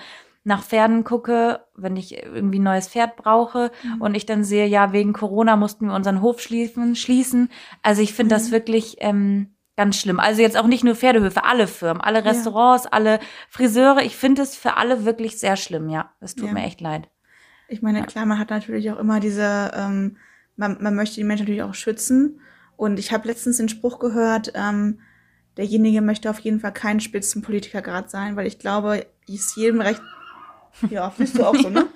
nach 0.47 0.63
Pferden 0.63 1.03
gucke, 1.03 1.59
wenn 1.75 1.97
ich 1.97 2.15
irgendwie 2.23 2.59
ein 2.59 2.63
neues 2.63 2.87
Pferd 2.87 3.15
brauche 3.17 3.71
Mhm. 3.83 4.01
und 4.01 4.15
ich 4.15 4.25
dann 4.25 4.43
sehe, 4.43 4.67
ja, 4.67 4.93
wegen 4.93 5.11
Corona 5.11 5.55
mussten 5.55 5.87
wir 5.87 5.93
unseren 5.95 6.21
Hof 6.21 6.39
schließen. 6.39 6.95
schließen. 6.95 7.49
Also 7.81 8.01
ich 8.01 8.13
finde 8.13 8.35
das 8.35 8.47
Mhm. 8.47 8.51
wirklich 8.51 8.97
ähm, 8.99 9.55
ganz 9.75 9.97
schlimm. 9.97 10.19
Also 10.19 10.41
jetzt 10.41 10.55
auch 10.55 10.67
nicht 10.67 10.83
nur 10.83 10.95
Pferdehöfe, 10.95 11.43
alle 11.43 11.67
Firmen, 11.67 11.99
alle 12.01 12.19
Ja. 12.19 12.25
Restaurants, 12.29 12.85
alle 12.85 13.19
Friseure. 13.49 14.03
Ich 14.03 14.15
finde 14.15 14.43
es 14.43 14.55
für 14.55 14.77
alle 14.77 15.03
wirklich 15.03 15.37
sehr 15.39 15.57
schlimm, 15.57 15.89
ja. 15.89 16.11
Es 16.21 16.35
tut 16.35 16.47
Ja. 16.47 16.53
mir 16.53 16.63
echt 16.63 16.79
leid. 16.79 17.09
Ich 17.67 17.81
meine, 17.81 17.99
Ja. 17.99 18.05
klar, 18.05 18.25
man 18.27 18.37
hat 18.39 18.51
natürlich 18.51 18.91
auch 18.91 18.99
immer 18.99 19.19
diese, 19.19 19.71
ähm, 19.75 20.17
man, 20.55 20.77
man 20.79 20.93
möchte 20.95 21.15
die 21.15 21.23
Menschen 21.23 21.43
natürlich 21.45 21.63
auch 21.63 21.73
schützen. 21.73 22.39
Und 22.77 22.99
ich 22.99 23.11
habe 23.11 23.27
letztens 23.27 23.57
den 23.57 23.67
Spruch 23.69 23.97
gehört, 23.97 24.51
ähm, 24.53 24.99
derjenige 25.57 26.01
möchte 26.01 26.29
auf 26.29 26.39
jeden 26.39 26.59
Fall 26.59 26.73
kein 26.73 26.99
Spitzenpolitikergrad 26.99 28.11
sein, 28.11 28.35
weil 28.35 28.45
ich 28.45 28.59
glaube, 28.59 29.07
ist 29.27 29.55
jedem 29.57 29.81
recht. 29.81 30.01
Ja, 30.89 31.13
bist 31.17 31.37
du 31.37 31.43
auch 31.45 31.55
so, 31.55 31.69
ne? 31.69 31.87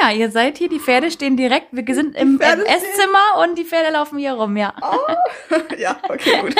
Ja, 0.00 0.10
ihr 0.12 0.30
seid 0.30 0.56
hier, 0.56 0.68
die 0.68 0.78
Pferde 0.78 1.10
stehen 1.10 1.36
direkt, 1.36 1.68
wir 1.72 1.94
sind 1.94 2.16
im, 2.16 2.40
im 2.40 2.60
Esszimmer 2.60 3.42
und 3.42 3.58
die 3.58 3.64
Pferde 3.64 3.90
laufen 3.92 4.18
hier 4.18 4.32
rum, 4.32 4.56
ja. 4.56 4.72
ja, 5.78 5.96
okay, 6.08 6.40
gut. 6.40 6.54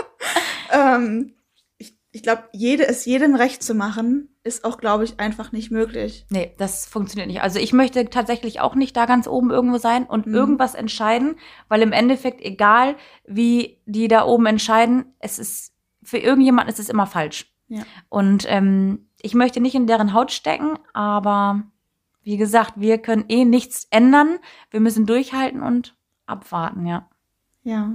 ähm, 0.72 1.34
ich 1.78 1.98
ich 2.12 2.22
glaube, 2.22 2.44
jede, 2.52 2.86
es 2.86 3.04
jedem 3.04 3.34
recht 3.34 3.62
zu 3.62 3.74
machen, 3.74 4.28
ist 4.44 4.64
auch, 4.64 4.78
glaube 4.78 5.04
ich, 5.04 5.20
einfach 5.20 5.52
nicht 5.52 5.70
möglich. 5.70 6.24
Nee, 6.30 6.54
das 6.56 6.86
funktioniert 6.86 7.28
nicht. 7.28 7.42
Also 7.42 7.58
ich 7.58 7.72
möchte 7.72 8.08
tatsächlich 8.08 8.60
auch 8.60 8.74
nicht 8.74 8.96
da 8.96 9.06
ganz 9.06 9.26
oben 9.26 9.50
irgendwo 9.50 9.78
sein 9.78 10.04
und 10.04 10.26
Mhm. 10.26 10.34
irgendwas 10.34 10.74
entscheiden, 10.74 11.36
weil 11.68 11.82
im 11.82 11.92
Endeffekt, 11.92 12.40
egal 12.40 12.96
wie 13.26 13.80
die 13.86 14.08
da 14.08 14.24
oben 14.24 14.46
entscheiden, 14.46 15.14
es 15.18 15.38
ist, 15.38 15.71
für 16.02 16.18
irgendjemanden 16.18 16.72
ist 16.72 16.80
es 16.80 16.88
immer 16.88 17.06
falsch. 17.06 17.52
Ja. 17.68 17.82
Und 18.08 18.44
ähm, 18.48 19.08
ich 19.20 19.34
möchte 19.34 19.60
nicht 19.60 19.74
in 19.74 19.86
deren 19.86 20.12
Haut 20.12 20.32
stecken, 20.32 20.78
aber 20.92 21.62
wie 22.22 22.36
gesagt, 22.36 22.74
wir 22.76 22.98
können 22.98 23.24
eh 23.28 23.44
nichts 23.44 23.86
ändern. 23.90 24.38
Wir 24.70 24.80
müssen 24.80 25.06
durchhalten 25.06 25.62
und 25.62 25.96
abwarten, 26.26 26.86
ja. 26.86 27.08
Ja, 27.64 27.94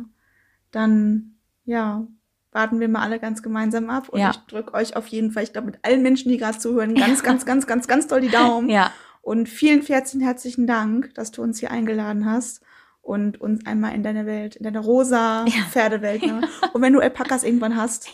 dann, 0.71 1.35
ja, 1.65 2.05
warten 2.51 2.79
wir 2.79 2.89
mal 2.89 3.01
alle 3.01 3.19
ganz 3.19 3.43
gemeinsam 3.43 3.89
ab. 3.89 4.09
Und 4.09 4.19
Ja. 4.19 4.31
ich 4.31 4.37
drücke 4.47 4.73
euch 4.73 4.95
auf 4.95 5.07
jeden 5.07 5.31
Fall, 5.31 5.43
ich 5.43 5.53
glaube, 5.53 5.67
mit 5.67 5.79
allen 5.83 6.01
Menschen, 6.01 6.29
die 6.29 6.37
gerade 6.37 6.57
zuhören, 6.57 6.95
ganz, 6.95 7.23
ganz, 7.23 7.45
ganz, 7.45 7.67
ganz, 7.67 7.87
ganz 7.87 8.07
doll 8.07 8.21
die 8.21 8.29
Daumen. 8.29 8.69
Ja, 8.69 8.91
Und 9.21 9.47
vielen, 9.49 9.83
vielen 9.83 10.21
herzlichen 10.21 10.67
Dank, 10.67 11.13
dass 11.15 11.31
du 11.31 11.41
uns 11.43 11.59
hier 11.59 11.71
eingeladen 11.71 12.25
hast 12.25 12.61
und 13.07 13.39
uns 13.39 13.65
einmal 13.65 13.95
in 13.95 14.03
deine 14.03 14.25
Welt, 14.25 14.57
in 14.57 14.63
deine 14.65 14.79
rosa 14.79 15.45
Ja. 15.47 15.63
Pferdewelt. 15.71 16.21
Ne? 16.23 16.41
Und 16.73 16.81
wenn 16.81 16.91
du 16.93 16.99
Alpakas 16.99 17.43
irgendwann 17.43 17.77
hast, 17.77 18.09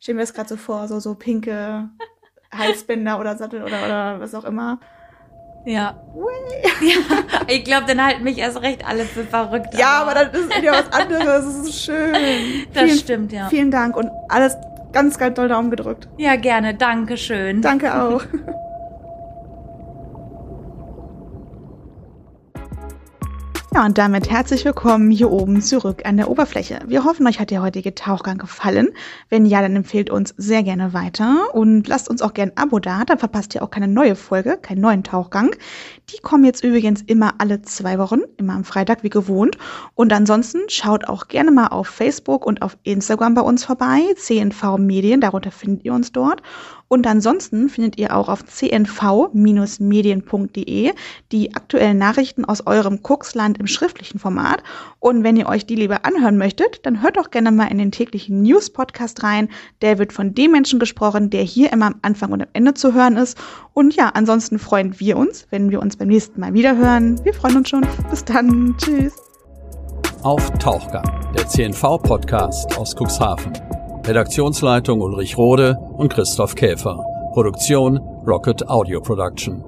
stellen 0.00 0.16
wir 0.16 0.24
es 0.24 0.32
gerade 0.32 0.48
so 0.48 0.56
vor, 0.56 0.88
so, 0.88 1.00
so 1.00 1.14
pinke 1.14 1.90
Halsbänder 2.50 3.20
oder 3.20 3.36
Sattel 3.36 3.62
oder, 3.62 3.84
oder 3.84 4.20
was 4.20 4.34
auch 4.34 4.44
immer. 4.44 4.80
ja. 5.66 6.02
ja. 6.80 7.44
Ich 7.46 7.64
glaube, 7.64 7.84
dann 7.86 8.02
halten 8.02 8.24
mich 8.24 8.38
erst 8.38 8.62
recht 8.62 8.88
alle 8.88 9.04
für 9.04 9.24
verrückt. 9.24 9.74
Ja, 9.74 10.00
aber 10.00 10.14
das 10.14 10.40
ist 10.40 10.56
wieder 10.56 10.72
was 10.72 10.90
anderes. 10.92 11.44
Das 11.44 11.68
ist 11.68 11.84
schön. 11.84 12.14
das 12.72 12.84
vielen, 12.84 12.98
stimmt, 12.98 13.32
ja. 13.32 13.48
Vielen 13.48 13.70
Dank 13.70 13.96
und 13.96 14.10
alles 14.30 14.56
ganz, 14.92 15.18
ganz 15.18 15.34
doll 15.36 15.48
Daumen 15.48 15.70
gedrückt. 15.70 16.08
Ja, 16.16 16.36
gerne. 16.36 16.74
Dankeschön. 16.74 17.60
Danke 17.60 17.94
auch. 18.02 18.22
Ja, 23.74 23.84
und 23.84 23.98
damit 23.98 24.30
herzlich 24.30 24.64
willkommen 24.64 25.10
hier 25.10 25.30
oben 25.30 25.60
zurück 25.60 26.06
an 26.06 26.16
der 26.16 26.30
Oberfläche. 26.30 26.80
Wir 26.86 27.04
hoffen, 27.04 27.26
euch 27.26 27.38
hat 27.38 27.50
der 27.50 27.60
heutige 27.60 27.94
Tauchgang 27.94 28.38
gefallen. 28.38 28.88
Wenn 29.28 29.44
ja, 29.44 29.60
dann 29.60 29.76
empfehlt 29.76 30.08
uns 30.08 30.34
sehr 30.38 30.62
gerne 30.62 30.94
weiter 30.94 31.54
und 31.54 31.86
lasst 31.86 32.08
uns 32.08 32.22
auch 32.22 32.32
gerne 32.32 32.52
ein 32.52 32.62
Abo 32.62 32.78
da, 32.78 33.04
dann 33.04 33.18
verpasst 33.18 33.54
ihr 33.54 33.62
auch 33.62 33.70
keine 33.70 33.86
neue 33.86 34.16
Folge, 34.16 34.56
keinen 34.56 34.80
neuen 34.80 35.04
Tauchgang. 35.04 35.50
Die 36.10 36.18
kommen 36.22 36.44
jetzt 36.44 36.64
übrigens 36.64 37.02
immer 37.02 37.34
alle 37.36 37.60
zwei 37.60 37.98
Wochen, 37.98 38.20
immer 38.38 38.54
am 38.54 38.64
Freitag 38.64 39.02
wie 39.02 39.10
gewohnt. 39.10 39.58
Und 39.94 40.10
ansonsten 40.12 40.60
schaut 40.68 41.06
auch 41.06 41.28
gerne 41.28 41.50
mal 41.50 41.66
auf 41.66 41.86
Facebook 41.86 42.46
und 42.46 42.62
auf 42.62 42.78
Instagram 42.82 43.34
bei 43.34 43.42
uns 43.42 43.64
vorbei, 43.64 44.00
CNV 44.16 44.78
Medien, 44.78 45.20
darunter 45.20 45.50
findet 45.50 45.84
ihr 45.84 45.92
uns 45.92 46.10
dort. 46.10 46.42
Und 46.88 47.06
ansonsten 47.06 47.68
findet 47.68 47.98
ihr 47.98 48.16
auch 48.16 48.30
auf 48.30 48.44
cnv-medien.de 48.46 49.32
die 51.32 51.54
aktuellen 51.54 51.98
Nachrichten 51.98 52.46
aus 52.46 52.66
eurem 52.66 53.02
Kuxland 53.02 53.58
im 53.58 53.66
schriftlichen 53.66 54.18
Format. 54.18 54.62
Und 54.98 55.22
wenn 55.22 55.36
ihr 55.36 55.48
euch 55.48 55.66
die 55.66 55.74
lieber 55.74 56.06
anhören 56.06 56.38
möchtet, 56.38 56.86
dann 56.86 57.02
hört 57.02 57.18
doch 57.18 57.30
gerne 57.30 57.50
mal 57.52 57.66
in 57.66 57.76
den 57.76 57.92
täglichen 57.92 58.40
News-Podcast 58.40 59.22
rein. 59.22 59.50
Der 59.82 59.98
wird 59.98 60.14
von 60.14 60.32
dem 60.34 60.52
Menschen 60.52 60.78
gesprochen, 60.78 61.28
der 61.28 61.42
hier 61.42 61.70
immer 61.72 61.88
am 61.88 61.96
Anfang 62.00 62.32
und 62.32 62.40
am 62.40 62.48
Ende 62.54 62.72
zu 62.72 62.94
hören 62.94 63.18
ist. 63.18 63.36
Und 63.74 63.94
ja, 63.94 64.08
ansonsten 64.14 64.58
freuen 64.58 64.98
wir 64.98 65.18
uns, 65.18 65.46
wenn 65.50 65.70
wir 65.70 65.80
uns 65.80 65.97
beim 65.98 66.08
nächsten 66.08 66.40
Mal 66.40 66.54
wieder 66.54 66.76
hören. 66.76 67.20
Wir 67.24 67.34
freuen 67.34 67.58
uns 67.58 67.68
schon. 67.68 67.86
Bis 68.10 68.24
dann. 68.24 68.74
Tschüss. 68.78 69.14
Auf 70.22 70.50
Tauchgang, 70.58 71.04
der 71.36 71.46
CNV-Podcast 71.46 72.76
aus 72.76 72.94
Cuxhaven. 72.96 73.52
Redaktionsleitung 74.04 75.00
Ulrich 75.00 75.36
Rode 75.36 75.76
und 75.96 76.12
Christoph 76.12 76.54
Käfer. 76.54 77.04
Produktion 77.34 77.98
Rocket 78.26 78.68
Audio 78.68 79.00
Production. 79.00 79.67